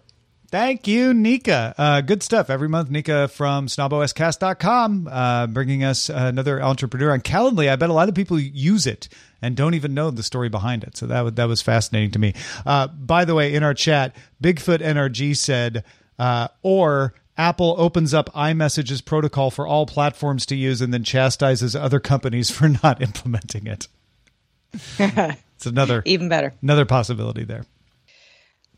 Thank 0.55 0.87
you, 0.87 1.13
Nika. 1.13 1.75
Uh, 1.77 2.01
good 2.01 2.23
stuff 2.23 2.49
every 2.49 2.69
month. 2.69 2.89
Nika 2.89 3.27
from 3.27 3.67
snoboscast.com, 3.67 5.09
uh, 5.11 5.49
bringing 5.49 5.83
us 5.83 6.09
another 6.09 6.63
entrepreneur 6.63 7.11
on 7.11 7.23
Calendly. 7.23 7.69
I 7.69 7.75
bet 7.75 7.91
a 7.91 7.93
lot 7.93 8.09
of 8.09 8.15
people 8.15 8.39
use 8.39 8.87
it 8.87 9.09
and 9.43 9.57
don't 9.57 9.75
even 9.75 9.95
know 9.95 10.13
the 10.13 10.23
story 10.23 10.49
behind 10.49 10.85
it. 10.85 10.97
So 10.97 11.07
that 11.07 11.23
was, 11.23 11.33
that 11.35 11.49
was 11.49 11.61
fascinating 11.61 12.13
to 12.13 12.21
me. 12.21 12.35
Uh, 12.65 12.87
by 12.87 13.25
the 13.25 13.35
way, 13.35 13.53
in 13.53 13.65
our 13.65 13.75
chat, 13.75 14.15
Bigfoot 14.41 14.79
NRG 14.79 15.37
said, 15.37 15.83
uh, 16.21 16.47
or 16.63 17.15
Apple 17.37 17.75
opens 17.79 18.15
up 18.15 18.33
iMessage's 18.33 19.01
protocol 19.01 19.51
for 19.51 19.67
all 19.67 19.87
platforms 19.87 20.47
to 20.47 20.57
use 20.57 20.81
and 20.81 20.95
then 20.95 21.03
chastises 21.05 21.75
other 21.75 22.01
companies 22.01 22.51
for 22.57 22.69
not 22.69 23.03
implementing 23.03 23.67
it. 23.67 23.89
it's 24.99 25.67
another 25.67 26.03
Even 26.05 26.29
better. 26.29 26.53
another 26.63 26.85
possibility 26.85 27.45
there. 27.45 27.65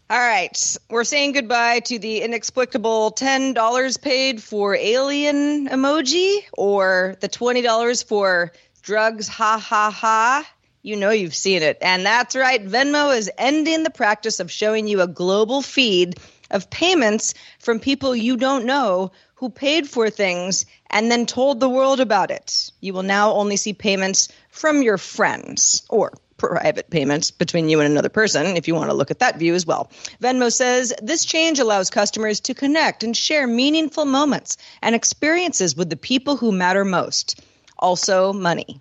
All 0.08 0.18
right. 0.18 0.76
We're 0.88 1.02
saying 1.04 1.32
goodbye 1.32 1.80
to 1.80 1.98
the 1.98 2.20
inexplicable 2.22 3.12
$10 3.12 4.02
paid 4.02 4.40
for 4.40 4.76
alien 4.76 5.68
emoji 5.68 6.42
or 6.52 7.16
the 7.20 7.28
$20 7.28 8.04
for 8.06 8.52
drugs, 8.82 9.26
ha 9.26 9.58
ha 9.58 9.90
ha. 9.90 10.48
You 10.82 10.94
know 10.94 11.10
you've 11.10 11.34
seen 11.34 11.62
it. 11.62 11.78
And 11.80 12.06
that's 12.06 12.36
right. 12.36 12.64
Venmo 12.64 13.16
is 13.16 13.28
ending 13.36 13.82
the 13.82 13.90
practice 13.90 14.38
of 14.38 14.48
showing 14.52 14.86
you 14.86 15.00
a 15.00 15.08
global 15.08 15.60
feed 15.60 16.20
of 16.50 16.70
payments 16.70 17.34
from 17.58 17.80
people 17.80 18.14
you 18.14 18.36
don't 18.36 18.64
know 18.64 19.12
who 19.36 19.50
paid 19.50 19.88
for 19.88 20.10
things 20.10 20.64
and 20.90 21.10
then 21.10 21.26
told 21.26 21.60
the 21.60 21.68
world 21.68 22.00
about 22.00 22.30
it. 22.30 22.70
You 22.80 22.94
will 22.94 23.02
now 23.02 23.32
only 23.32 23.56
see 23.56 23.72
payments 23.72 24.28
from 24.50 24.82
your 24.82 24.98
friends 24.98 25.82
or 25.88 26.12
private 26.36 26.90
payments 26.90 27.30
between 27.30 27.68
you 27.68 27.80
and 27.80 27.90
another 27.90 28.08
person 28.08 28.56
if 28.56 28.68
you 28.68 28.74
want 28.74 28.90
to 28.90 28.96
look 28.96 29.10
at 29.10 29.20
that 29.20 29.38
view 29.38 29.54
as 29.54 29.66
well. 29.66 29.90
Venmo 30.22 30.52
says 30.52 30.92
this 31.02 31.24
change 31.24 31.58
allows 31.58 31.90
customers 31.90 32.40
to 32.40 32.54
connect 32.54 33.04
and 33.04 33.16
share 33.16 33.46
meaningful 33.46 34.04
moments 34.04 34.56
and 34.82 34.94
experiences 34.94 35.76
with 35.76 35.90
the 35.90 35.96
people 35.96 36.36
who 36.36 36.52
matter 36.52 36.84
most. 36.84 37.40
Also, 37.78 38.32
money. 38.32 38.80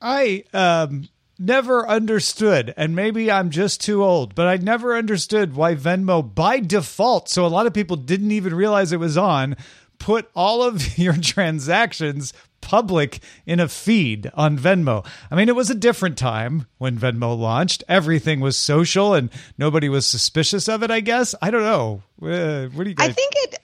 I 0.00 0.44
um 0.54 1.08
never 1.40 1.88
understood, 1.88 2.74
and 2.76 2.94
maybe 2.94 3.30
I'm 3.30 3.50
just 3.50 3.80
too 3.80 4.04
old, 4.04 4.34
but 4.34 4.46
I 4.46 4.56
never 4.56 4.94
understood 4.94 5.56
why 5.56 5.74
Venmo 5.74 6.22
by 6.34 6.60
default, 6.60 7.28
so 7.28 7.44
a 7.44 7.48
lot 7.48 7.66
of 7.66 7.74
people 7.74 7.96
didn't 7.96 8.30
even 8.30 8.54
realize 8.54 8.92
it 8.92 9.00
was 9.00 9.16
on, 9.16 9.56
put 9.98 10.30
all 10.36 10.62
of 10.62 10.98
your 10.98 11.14
transactions 11.14 12.32
public 12.60 13.20
in 13.46 13.58
a 13.58 13.68
feed 13.68 14.30
on 14.34 14.58
Venmo. 14.58 15.04
I 15.30 15.34
mean, 15.34 15.48
it 15.48 15.56
was 15.56 15.70
a 15.70 15.74
different 15.74 16.18
time 16.18 16.66
when 16.78 16.98
Venmo 16.98 17.36
launched. 17.36 17.82
Everything 17.88 18.40
was 18.40 18.56
social 18.56 19.14
and 19.14 19.30
nobody 19.56 19.88
was 19.88 20.06
suspicious 20.06 20.68
of 20.68 20.82
it, 20.82 20.90
I 20.90 21.00
guess. 21.00 21.34
I 21.40 21.50
don't 21.50 21.62
know. 21.62 22.02
Uh, 22.22 22.66
what 22.68 22.84
do 22.84 22.90
you 22.90 22.96
guys 22.96 23.08
I 23.08 23.12
think 23.12 23.32
it 23.36 23.58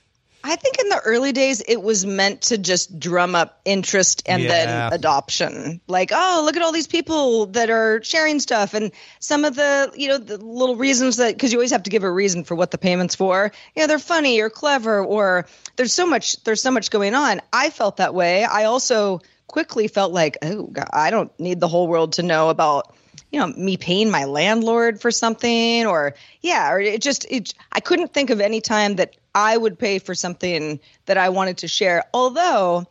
I 0.47 0.57
think 0.57 0.79
in 0.79 0.89
the 0.89 0.99
early 0.99 1.33
days 1.33 1.63
it 1.67 1.83
was 1.83 2.07
meant 2.07 2.43
to 2.43 2.59
just 2.59 2.99
drum 2.99 3.35
up 3.35 3.61
interest 3.65 4.23
and 4.27 4.43
Yeah. 4.43 4.49
then 4.49 4.93
adoption. 4.93 5.81
Like, 5.87 6.11
oh, 6.15 6.43
look 6.45 6.57
at 6.57 6.63
all 6.63 6.73
these 6.73 6.87
people 6.87 7.47
that 7.47 7.71
are 7.71 8.03
sharing 8.03 8.41
stuff 8.41 8.75
and 8.75 8.93
some 9.21 9.45
of 9.45 9.57
the, 9.57 9.93
you 9.97 10.09
know, 10.09 10.19
the 10.19 10.39
little 10.39 10.77
reasons 10.77 11.17
that 11.17 11.39
cuz 11.39 11.53
you 11.53 11.59
always 11.59 11.73
have 11.73 11.83
to 11.85 11.91
give 11.91 12.05
a 12.05 12.11
reason 12.11 12.45
for 12.45 12.55
what 12.55 12.71
the 12.71 12.79
payment's 12.79 13.15
for. 13.15 13.53
Yeah, 13.75 13.87
they're 13.87 13.99
funny 13.99 14.41
or 14.41 14.51
clever 14.51 15.05
or 15.05 15.47
there's 15.77 15.93
so 15.93 16.07
much 16.07 16.43
there's 16.45 16.63
so 16.63 16.71
much 16.71 16.91
going 16.91 17.15
on. 17.15 17.41
I 17.53 17.71
felt 17.71 17.97
that 17.99 18.15
way. 18.15 18.45
I 18.45 18.65
also 18.65 19.21
quickly 19.49 19.89
felt 19.89 20.13
like, 20.13 20.39
oh, 20.43 20.65
God, 20.65 20.89
I 20.93 21.11
don't 21.11 21.31
need 21.39 21.61
the 21.61 21.69
whole 21.69 21.89
world 21.89 22.15
to 22.15 22.23
know 22.23 22.51
about 22.51 22.95
you 23.33 23.41
know 23.41 23.47
me 23.49 23.77
paying 23.77 24.11
my 24.11 24.25
landlord 24.25 25.01
for 25.01 25.11
something 25.11 25.87
or 25.87 26.15
yeah 26.43 26.71
or 26.71 26.81
it 26.81 27.03
just 27.03 27.27
it 27.29 27.55
i 27.73 27.81
couldn't 27.81 28.13
think 28.13 28.31
of 28.31 28.41
any 28.41 28.61
time 28.61 28.97
that 28.97 29.17
i 29.37 29.57
would 29.57 29.79
pay 29.79 30.01
for 30.01 30.15
something 30.15 30.81
that 31.07 31.17
i 31.17 31.29
wanted 31.29 31.59
to 31.59 31.69
share. 31.69 32.05
Although 32.13 32.87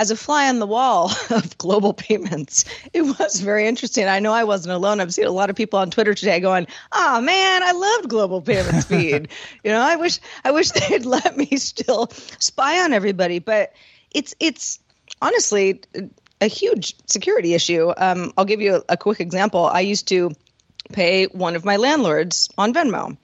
as 0.00 0.12
a 0.12 0.16
fly 0.16 0.48
on 0.48 0.60
the 0.60 0.66
wall 0.66 1.10
of 1.30 1.58
global 1.58 1.92
payments 1.92 2.64
it 2.94 3.02
was 3.02 3.40
very 3.40 3.66
interesting. 3.66 4.06
I 4.06 4.20
know 4.20 4.32
i 4.32 4.44
wasn't 4.44 4.74
alone. 4.74 5.00
I've 5.00 5.12
seen 5.12 5.26
a 5.26 5.32
lot 5.32 5.50
of 5.50 5.56
people 5.56 5.78
on 5.78 5.90
twitter 5.90 6.14
today 6.14 6.40
going 6.40 6.66
oh 6.92 7.20
man 7.20 7.62
i 7.62 7.72
loved 7.72 8.08
global 8.08 8.40
payments 8.40 8.86
feed 8.92 9.28
you 9.64 9.70
know 9.70 9.80
i 9.80 9.96
wish 9.96 10.20
i 10.44 10.50
wish 10.52 10.70
they'd 10.88 11.04
let 11.04 11.36
me 11.36 11.56
still 11.56 12.08
spy 12.38 12.82
on 12.82 12.94
everybody. 12.94 13.40
But 13.40 13.72
it's 14.12 14.34
it's 14.40 14.78
honestly 15.20 15.82
a 16.40 16.46
huge 16.46 16.94
security 17.06 17.54
issue. 17.54 17.92
Um, 17.96 18.32
I'll 18.36 18.44
give 18.44 18.60
you 18.60 18.76
a, 18.76 18.82
a 18.90 18.96
quick 18.96 19.20
example. 19.20 19.66
I 19.66 19.80
used 19.80 20.08
to 20.08 20.30
pay 20.92 21.26
one 21.26 21.56
of 21.56 21.64
my 21.64 21.76
landlords 21.76 22.48
on 22.58 22.72
Venmo. 22.72 23.16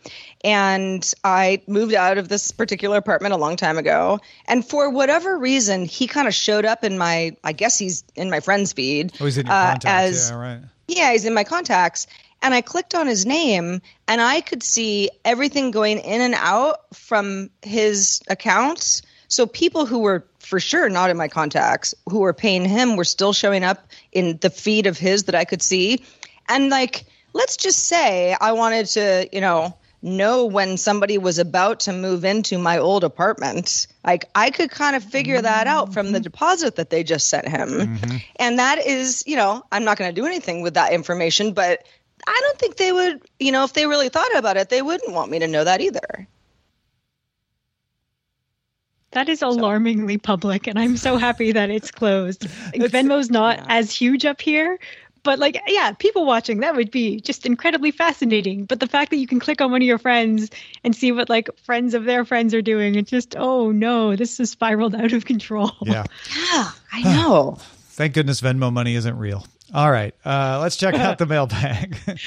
And 0.43 1.15
I 1.25 1.63
moved 1.67 1.95
out 1.95 2.19
of 2.19 2.29
this 2.29 2.51
particular 2.53 2.99
apartment 2.99 3.35
a 3.35 3.39
long 3.39 3.57
time 3.57 3.79
ago. 3.79 4.21
And 4.47 4.65
for 4.67 4.91
whatever 4.91 5.39
reason, 5.39 5.85
he 5.87 6.07
kind 6.07 6.29
of 6.29 6.35
showed 6.35 6.65
up 6.65 6.85
in 6.85 6.99
my, 6.99 7.37
I 7.43 7.53
guess 7.53 7.79
he's 7.79 8.05
in 8.15 8.31
my 8.31 8.41
friend's 8.41 8.73
feed. 8.73 9.13
Oh, 9.21 9.25
he's 9.25 9.39
in 9.39 9.47
your 9.47 9.55
uh, 9.55 9.71
contacts. 9.71 10.17
as- 10.17 10.31
yeah, 10.31 10.37
right. 10.37 10.61
yeah, 10.89 11.13
he's 11.13 11.25
in 11.25 11.35
my 11.35 11.45
contacts. 11.45 12.07
And 12.43 12.53
I 12.53 12.61
clicked 12.61 12.95
on 12.95 13.07
his 13.07 13.25
name 13.25 13.81
and 14.07 14.21
I 14.21 14.43
could 14.43 14.63
see 14.63 15.11
everything 15.25 15.71
going 15.71 15.99
in 15.99 16.21
and 16.21 16.35
out 16.35 16.95
from 16.95 17.49
his 17.63 18.21
accounts. 18.29 19.01
So 19.29 19.47
people 19.47 19.87
who 19.87 20.01
were 20.01 20.27
for 20.41 20.61
sure 20.61 20.91
not 20.91 21.09
in 21.09 21.17
my 21.17 21.29
contacts, 21.29 21.95
who 22.07 22.19
were 22.19 22.35
paying 22.35 22.67
him, 22.67 22.97
were 22.97 23.05
still 23.05 23.33
showing 23.33 23.65
up 23.65 23.89
in 24.13 24.37
the 24.43 24.51
feed 24.51 24.87
of 24.87 24.99
his 24.99 25.25
that 25.25 25.35
I 25.35 25.47
could 25.47 25.63
see. 25.63 26.05
And 26.47 26.69
like, 26.69 27.07
let's 27.35 27.57
just 27.59 27.81
say 27.81 28.35
I 28.41 28.53
wanted 28.53 28.87
to, 28.87 29.29
you 29.33 29.43
know, 29.43 29.77
know 30.01 30.45
when 30.45 30.77
somebody 30.77 31.19
was 31.19 31.39
about 31.39 31.81
to 31.81 31.93
move 31.93 32.25
into 32.25 32.59
my 32.59 32.79
old 32.79 33.05
apartment. 33.05 33.87
Like 34.05 34.27
I 34.35 34.51
could 34.51 34.71
kind 34.71 34.95
of 34.97 35.03
figure 35.03 35.41
that 35.41 35.67
out 35.67 35.93
from 35.93 36.13
the 36.13 36.19
mm-hmm. 36.19 36.25
deposit 36.25 36.77
that 36.77 36.91
they 36.91 37.03
just 37.03 37.29
sent 37.29 37.49
him. 37.49 37.69
Mm-hmm. 37.69 38.17
And 38.37 38.59
that 38.59 38.79
is, 38.79 39.25
you 39.27 39.37
know, 39.37 39.63
I'm 39.73 39.85
not 39.85 39.99
going 39.99 40.15
to 40.15 40.21
do 40.21 40.27
anything 40.27 40.63
with 40.63 40.75
that 40.75 40.93
information, 40.93 41.53
but 41.53 41.85
I 42.27 42.41
don't 42.43 42.59
think 42.59 42.77
they 42.77 42.93
would, 42.93 43.23
you 43.39 43.53
know, 43.53 43.65
if 43.65 43.73
they 43.73 43.87
really 43.87 44.09
thought 44.09 44.37
about 44.37 44.57
it, 44.57 44.69
they 44.69 44.83
wouldn't 44.83 45.13
want 45.13 45.31
me 45.31 45.41
to 45.41 45.49
know 45.49 45.65
that 45.65 45.81
either. 45.81 46.29
That 49.11 49.29
is 49.29 49.43
alarmingly 49.43 50.19
public, 50.19 50.67
and 50.67 50.77
I'm 50.77 50.97
so 50.97 51.19
happy 51.19 51.53
that 51.53 51.71
it's 51.71 51.93
closed. 51.93 52.49
Venmo's 52.75 53.31
not 53.31 53.65
as 53.69 53.95
huge 53.95 54.25
up 54.25 54.41
here, 54.41 54.77
but 55.25 55.39
like, 55.39 55.61
yeah, 55.67 55.93
people 55.93 56.25
watching 56.25 56.61
that 56.61 56.77
would 56.77 56.91
be 56.91 57.21
just 57.21 57.45
incredibly 57.45 57.91
fascinating. 57.91 58.67
But 58.67 58.79
the 58.81 58.87
fact 58.87 59.11
that 59.11 59.17
you 59.17 59.27
can 59.27 59.41
click 59.41 59.61
on 59.61 59.73
one 59.73 59.83
of 59.83 59.87
your 59.87 59.99
friends 59.99 60.51
and 60.85 60.95
see 60.95 61.11
what 61.11 61.29
like 61.29 61.49
friends 61.59 61.95
of 61.95 62.05
their 62.05 62.25
friends 62.25 62.55
are 62.55 62.63
doing, 62.63 62.95
it's 62.95 63.11
just, 63.11 63.35
oh 63.37 63.73
no, 63.73 64.15
this 64.15 64.39
has 64.39 64.51
spiraled 64.51 64.95
out 64.95 65.13
of 65.13 65.25
control. 65.25 65.73
Yeah. 65.85 66.05
Yeah, 66.53 66.71
I 66.93 67.03
know. 67.03 67.59
Thank 67.91 68.15
goodness 68.15 68.41
Venmo 68.41 68.73
money 68.73 68.95
isn't 68.95 69.17
real. 69.19 69.47
All 69.73 69.91
right. 69.91 70.15
Uh, 70.25 70.59
let's 70.61 70.77
check 70.77 70.95
out 70.95 71.19
the 71.19 71.27
mailbag. 71.27 71.97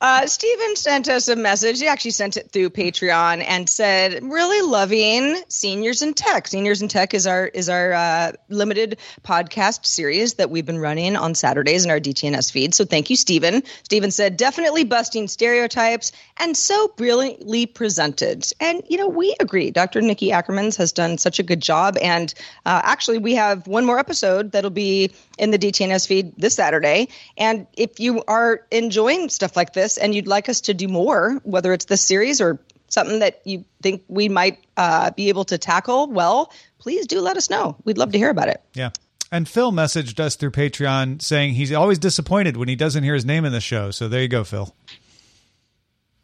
Uh, 0.00 0.26
Steven 0.26 0.76
sent 0.76 1.08
us 1.08 1.26
a 1.26 1.34
message. 1.34 1.80
He 1.80 1.88
actually 1.88 2.12
sent 2.12 2.36
it 2.36 2.52
through 2.52 2.70
Patreon 2.70 3.44
and 3.46 3.68
said, 3.68 4.22
"Really 4.22 4.62
loving 4.62 5.42
seniors 5.48 6.02
in 6.02 6.14
tech. 6.14 6.46
Seniors 6.46 6.82
in 6.82 6.88
tech 6.88 7.14
is 7.14 7.26
our 7.26 7.46
is 7.46 7.68
our 7.68 7.92
uh, 7.92 8.32
limited 8.48 8.98
podcast 9.24 9.86
series 9.86 10.34
that 10.34 10.50
we've 10.50 10.64
been 10.66 10.78
running 10.78 11.16
on 11.16 11.34
Saturdays 11.34 11.84
in 11.84 11.90
our 11.90 11.98
DTNS 11.98 12.52
feed. 12.52 12.74
So 12.74 12.84
thank 12.84 13.10
you, 13.10 13.16
Steven. 13.16 13.64
Steven 13.82 14.12
said, 14.12 14.36
definitely 14.36 14.84
busting 14.84 15.26
stereotypes 15.26 16.12
and 16.36 16.56
so 16.56 16.88
brilliantly 16.96 17.66
presented. 17.66 18.46
And 18.60 18.82
you 18.88 18.98
know, 18.98 19.08
we 19.08 19.34
agree. 19.40 19.72
Dr. 19.72 20.00
Nikki 20.00 20.30
Ackermans 20.30 20.76
has 20.76 20.92
done 20.92 21.18
such 21.18 21.40
a 21.40 21.42
good 21.42 21.60
job. 21.60 21.96
And 22.00 22.32
uh, 22.64 22.80
actually, 22.84 23.18
we 23.18 23.34
have 23.34 23.66
one 23.66 23.84
more 23.84 23.98
episode 23.98 24.52
that'll 24.52 24.70
be 24.70 25.10
in 25.38 25.50
the 25.50 25.58
DTNS 25.58 26.06
feed 26.06 26.32
this 26.36 26.54
Saturday. 26.54 27.08
And 27.36 27.66
if 27.76 28.00
you 28.00 28.22
are 28.26 28.62
enjoying 28.70 29.28
stuff 29.28 29.56
like 29.56 29.72
this 29.72 29.96
and 29.96 30.14
you'd 30.14 30.26
like 30.26 30.48
us 30.48 30.62
to 30.62 30.74
do 30.74 30.88
more, 30.88 31.40
whether 31.44 31.72
it's 31.72 31.86
this 31.86 32.02
series 32.02 32.40
or 32.40 32.58
something 32.88 33.20
that 33.20 33.42
you 33.44 33.64
think 33.82 34.02
we 34.08 34.28
might 34.28 34.58
uh, 34.76 35.10
be 35.10 35.28
able 35.28 35.44
to 35.46 35.58
tackle 35.58 36.10
well, 36.10 36.52
please 36.78 37.06
do 37.06 37.20
let 37.20 37.36
us 37.36 37.50
know. 37.50 37.76
We'd 37.84 37.98
love 37.98 38.12
to 38.12 38.18
hear 38.18 38.30
about 38.30 38.48
it. 38.48 38.62
yeah. 38.74 38.90
And 39.30 39.46
Phil 39.46 39.72
messaged 39.72 40.18
us 40.20 40.36
through 40.36 40.52
Patreon 40.52 41.20
saying 41.20 41.52
he's 41.52 41.70
always 41.70 41.98
disappointed 41.98 42.56
when 42.56 42.66
he 42.66 42.76
doesn't 42.76 43.04
hear 43.04 43.12
his 43.12 43.26
name 43.26 43.44
in 43.44 43.52
the 43.52 43.60
show. 43.60 43.90
So 43.90 44.08
there 44.08 44.22
you 44.22 44.28
go, 44.28 44.42
Phil. 44.42 44.74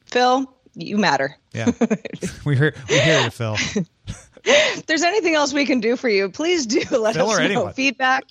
Phil, 0.07 0.51
you 0.75 0.97
matter. 0.97 1.37
Yeah. 1.53 1.71
we 2.47 2.57
hear 2.57 2.75
we 2.89 2.99
hear 2.99 3.25
you, 3.25 3.31
Phil. 3.31 3.57
If 4.45 4.87
there's 4.87 5.03
anything 5.03 5.35
else 5.35 5.55
we 5.55 5.65
can 5.65 5.81
do 5.81 5.97
for 5.97 6.09
you, 6.09 6.29
please 6.29 6.67
do 6.67 6.81
let 6.99 7.15
Phil 7.15 7.31
us 7.31 7.39
know. 7.39 7.45
anyone. 7.45 7.73
Feedback 7.73 8.25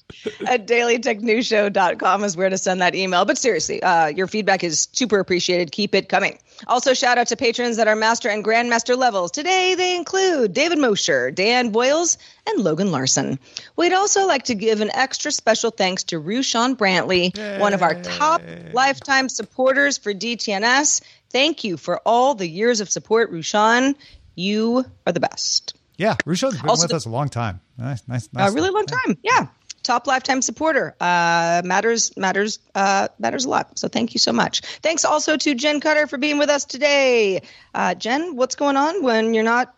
at 0.45 0.67
dailytechnewsshow.com 0.67 2.23
is 2.23 2.38
where 2.38 2.49
to 2.49 2.58
send 2.58 2.82
that 2.82 2.95
email. 2.95 3.26
But 3.26 3.38
seriously, 3.38 3.82
uh, 3.82 4.08
your 4.08 4.28
feedback 4.28 4.63
is 4.63 4.88
super 4.91 5.19
appreciated. 5.19 5.71
Keep 5.71 5.95
it 5.95 6.10
coming. 6.10 6.38
Also, 6.67 6.93
shout 6.93 7.17
out 7.17 7.28
to 7.28 7.36
patrons 7.36 7.80
at 7.80 7.88
our 7.88 7.95
master 7.95 8.30
and 8.30 8.43
grandmaster 8.43 8.95
levels. 8.95 9.32
Today, 9.32 9.76
they 9.76 9.95
include 9.95 10.54
David 10.54 10.78
Mosher, 10.78 11.32
Dan 11.32 11.71
Boyles, 11.71 12.17
and 12.47 12.63
Logan 12.63 12.91
Larson. 12.91 13.39
We'd 13.76 13.93
also 13.93 14.28
like 14.28 14.43
to 14.43 14.56
give 14.56 14.82
an 14.82 14.91
extra 14.93 15.32
special 15.32 15.71
thanks 15.71 16.04
to 16.06 16.21
Rushan 16.21 16.76
Brantley, 16.76 17.60
one 17.60 17.73
of 17.73 17.82
our 17.82 17.95
top 18.02 18.41
lifetime 18.73 19.30
supporters 19.30 19.97
for 19.97 20.13
DTNS. 20.13 21.02
Thank 21.32 21.63
you 21.63 21.78
for 21.78 21.99
all 22.06 22.36
the 22.36 22.47
years 22.47 22.82
of 22.82 22.89
support, 22.89 23.32
Rushan. 23.32 23.95
You 24.36 24.86
are 25.08 25.13
the 25.13 25.19
best. 25.19 25.76
Yeah. 25.97 26.15
Rusho's 26.25 26.60
been 26.60 26.69
Also 26.69 26.84
with 26.84 26.91
the- 26.91 26.97
us 26.97 27.06
a 27.06 27.10
long 27.10 27.29
time. 27.29 27.62
Nice, 27.77 28.03
nice, 28.08 28.29
nice. 28.34 28.51
A 28.51 28.53
really 28.56 28.69
long 28.69 28.86
time. 28.86 29.17
Yeah. 29.23 29.47
Top 29.84 30.08
lifetime 30.08 30.41
supporter. 30.41 30.95
Uh, 31.01 31.62
matters 31.65 32.15
matters 32.15 32.60
uh, 32.73 33.10
matters 33.19 33.43
a 33.43 33.49
lot. 33.49 33.77
So 33.77 33.89
thank 33.89 34.13
you 34.13 34.19
so 34.19 34.32
much. 34.32 34.62
Thanks 34.82 35.03
also 35.03 35.36
to 35.36 35.56
Jenn 35.56 35.82
Cutter 35.82 36.08
for 36.08 36.17
being 36.17 36.38
with 36.38 36.49
us 36.49 36.63
today. 36.63 37.41
Uh, 37.73 37.93
Jenn, 37.93 38.38
what's 38.38 38.56
going 38.56 38.77
on 38.77 39.03
when 39.03 39.34
you're 39.34 39.43
not 39.43 39.75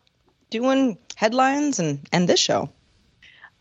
doing 0.52 1.00
headlines 1.16 1.80
and 1.80 2.08
and 2.12 2.30
this 2.30 2.40
show? 2.40 2.70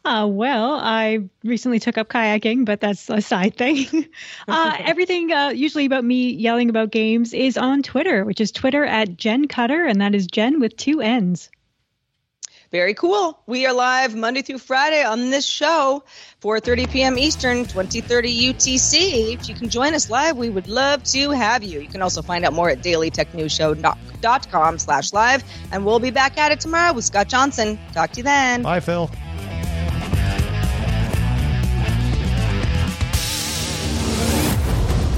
Uh, 0.05 0.27
well, 0.31 0.75
I 0.75 1.21
recently 1.45 1.79
took 1.79 1.97
up 1.97 2.09
kayaking, 2.11 2.67
but 2.67 2.79
that's 2.79 3.09
a 3.09 3.23
side 3.23 3.57
thing. 3.57 3.87
uh, 4.49 4.77
everything 4.81 5.33
uh, 5.33 5.49
usually 5.49 5.87
about 5.87 6.05
me 6.05 6.29
yelling 6.31 6.69
about 6.69 6.91
games 6.91 7.33
is 7.33 7.57
on 7.57 7.83
Twitter, 7.83 8.23
which 8.27 8.39
is 8.43 8.53
Twitter 8.53 8.85
at 8.85 9.17
Jenn 9.17 9.49
Cutter, 9.49 9.87
and 9.87 10.03
that 10.03 10.15
is 10.15 10.27
Jenn 10.27 10.61
with 10.61 10.77
two 10.77 11.01
N's. 11.01 11.49
Very 12.75 12.95
cool. 12.95 13.39
We 13.47 13.67
are 13.67 13.73
live 13.73 14.17
Monday 14.17 14.43
through 14.43 14.59
Friday 14.59 15.05
on 15.05 15.31
this 15.31 15.47
show, 15.47 16.03
4:30 16.43 16.91
p.m. 16.91 17.17
Eastern, 17.17 17.59
2030 17.67 18.53
UTC. 18.53 19.35
If 19.35 19.49
you 19.49 19.55
can 19.55 19.69
join 19.69 19.95
us 19.95 20.11
live, 20.11 20.37
we 20.37 20.51
would 20.51 20.67
love 20.67 21.05
to 21.05 21.31
have 21.31 21.63
you. 21.63 21.79
You 21.79 21.87
can 21.87 22.03
also 22.03 22.21
find 22.21 22.45
out 22.45 22.53
more 22.53 22.69
at 22.71 22.83
dailytechnewsshow.com 22.83 24.79
slash 24.81 25.13
live. 25.13 25.45
And 25.71 25.87
we'll 25.87 26.01
be 26.01 26.11
back 26.11 26.37
at 26.37 26.51
it 26.51 26.59
tomorrow 26.59 26.93
with 26.93 27.05
Scott 27.05 27.29
Johnson. 27.29 27.79
Talk 27.93 28.11
to 28.11 28.17
you 28.17 28.25
then. 28.25 28.63
Bye, 28.63 28.81
Phil. 28.81 29.09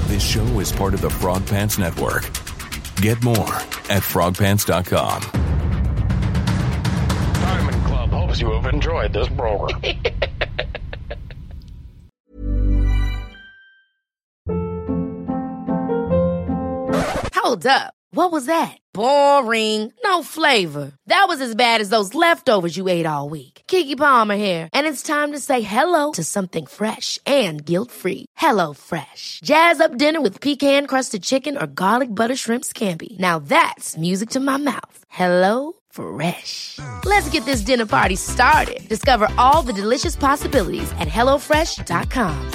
This 0.05 0.23
show 0.23 0.45
is 0.59 0.71
part 0.71 0.93
of 0.93 1.01
the 1.01 1.09
Frog 1.09 1.43
Pants 1.47 1.79
Network. 1.79 2.29
Get 2.97 3.23
more 3.23 3.55
at 3.89 4.03
frogpants.com. 4.03 5.56
Diamond 8.37 8.37
hopes 8.37 8.41
you 8.41 8.51
have 8.51 8.65
enjoyed 8.73 9.13
this 9.13 9.29
program. 9.29 9.81
Hold 17.33 17.65
up. 17.65 17.93
What 18.11 18.31
was 18.31 18.45
that? 18.45 18.77
Boring. 18.93 19.91
No 20.03 20.23
flavor. 20.23 20.93
That 21.07 21.25
was 21.27 21.41
as 21.41 21.55
bad 21.55 21.81
as 21.81 21.89
those 21.89 22.15
leftovers 22.15 22.77
you 22.77 22.87
ate 22.87 23.05
all 23.05 23.29
week. 23.29 23.61
Keke 23.67 23.97
Palmer 23.97 24.37
here, 24.37 24.69
and 24.73 24.87
it's 24.87 25.03
time 25.03 25.33
to 25.33 25.39
say 25.39 25.61
hello 25.61 26.13
to 26.13 26.23
something 26.23 26.65
fresh 26.65 27.19
and 27.25 27.65
guilt-free. 27.65 28.25
Hello 28.37 28.73
Fresh. 28.73 29.41
Jazz 29.43 29.79
up 29.79 29.97
dinner 29.97 30.21
with 30.21 30.41
pecan-crusted 30.41 31.21
chicken 31.21 31.57
or 31.57 31.67
garlic 31.67 32.13
butter 32.13 32.35
shrimp 32.35 32.63
scampi. 32.63 33.19
Now 33.19 33.39
that's 33.39 33.97
music 33.97 34.29
to 34.31 34.39
my 34.39 34.57
mouth. 34.57 35.03
Hello 35.09 35.73
Fresh. 35.97 36.79
Let's 37.05 37.27
get 37.29 37.45
this 37.45 37.61
dinner 37.61 37.87
party 37.87 38.15
started. 38.15 38.87
Discover 38.87 39.29
all 39.39 39.63
the 39.63 39.73
delicious 39.73 40.15
possibilities 40.15 40.91
at 40.99 41.07
hellofresh.com. 41.07 42.51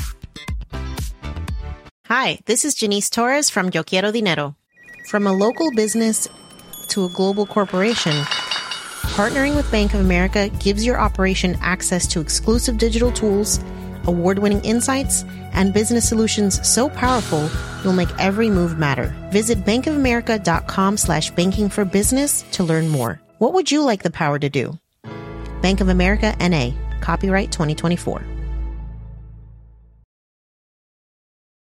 Hi, 2.06 2.38
this 2.44 2.64
is 2.64 2.74
Janice 2.74 3.08
Torres 3.08 3.48
from 3.48 3.70
Yo 3.72 3.82
Quiero 3.82 4.12
Dinero. 4.12 4.54
From 5.08 5.26
a 5.26 5.32
local 5.32 5.70
business 5.70 6.28
to 6.88 7.06
a 7.06 7.08
global 7.08 7.46
corporation, 7.46 8.12
partnering 9.16 9.56
with 9.56 9.70
Bank 9.72 9.94
of 9.94 10.00
America 10.00 10.50
gives 10.60 10.84
your 10.84 11.00
operation 11.00 11.56
access 11.62 12.06
to 12.08 12.20
exclusive 12.20 12.76
digital 12.76 13.10
tools, 13.10 13.60
award 14.04 14.40
winning 14.40 14.62
insights, 14.62 15.24
and 15.54 15.72
business 15.72 16.06
solutions 16.06 16.60
so 16.68 16.90
powerful 16.90 17.48
you'll 17.82 17.94
make 17.94 18.10
every 18.18 18.50
move 18.50 18.78
matter. 18.78 19.14
Visit 19.30 19.64
bankofamerica.com 19.64 20.98
slash 20.98 21.30
banking 21.30 21.70
for 21.70 21.86
business 21.86 22.42
to 22.52 22.62
learn 22.62 22.88
more. 22.88 23.21
What 23.42 23.54
would 23.54 23.72
you 23.72 23.82
like 23.82 24.04
the 24.04 24.10
power 24.12 24.38
to 24.38 24.48
do? 24.48 24.78
Bank 25.62 25.80
of 25.80 25.88
America 25.88 26.32
NA, 26.38 26.70
copyright 27.00 27.50
2024. 27.50 28.22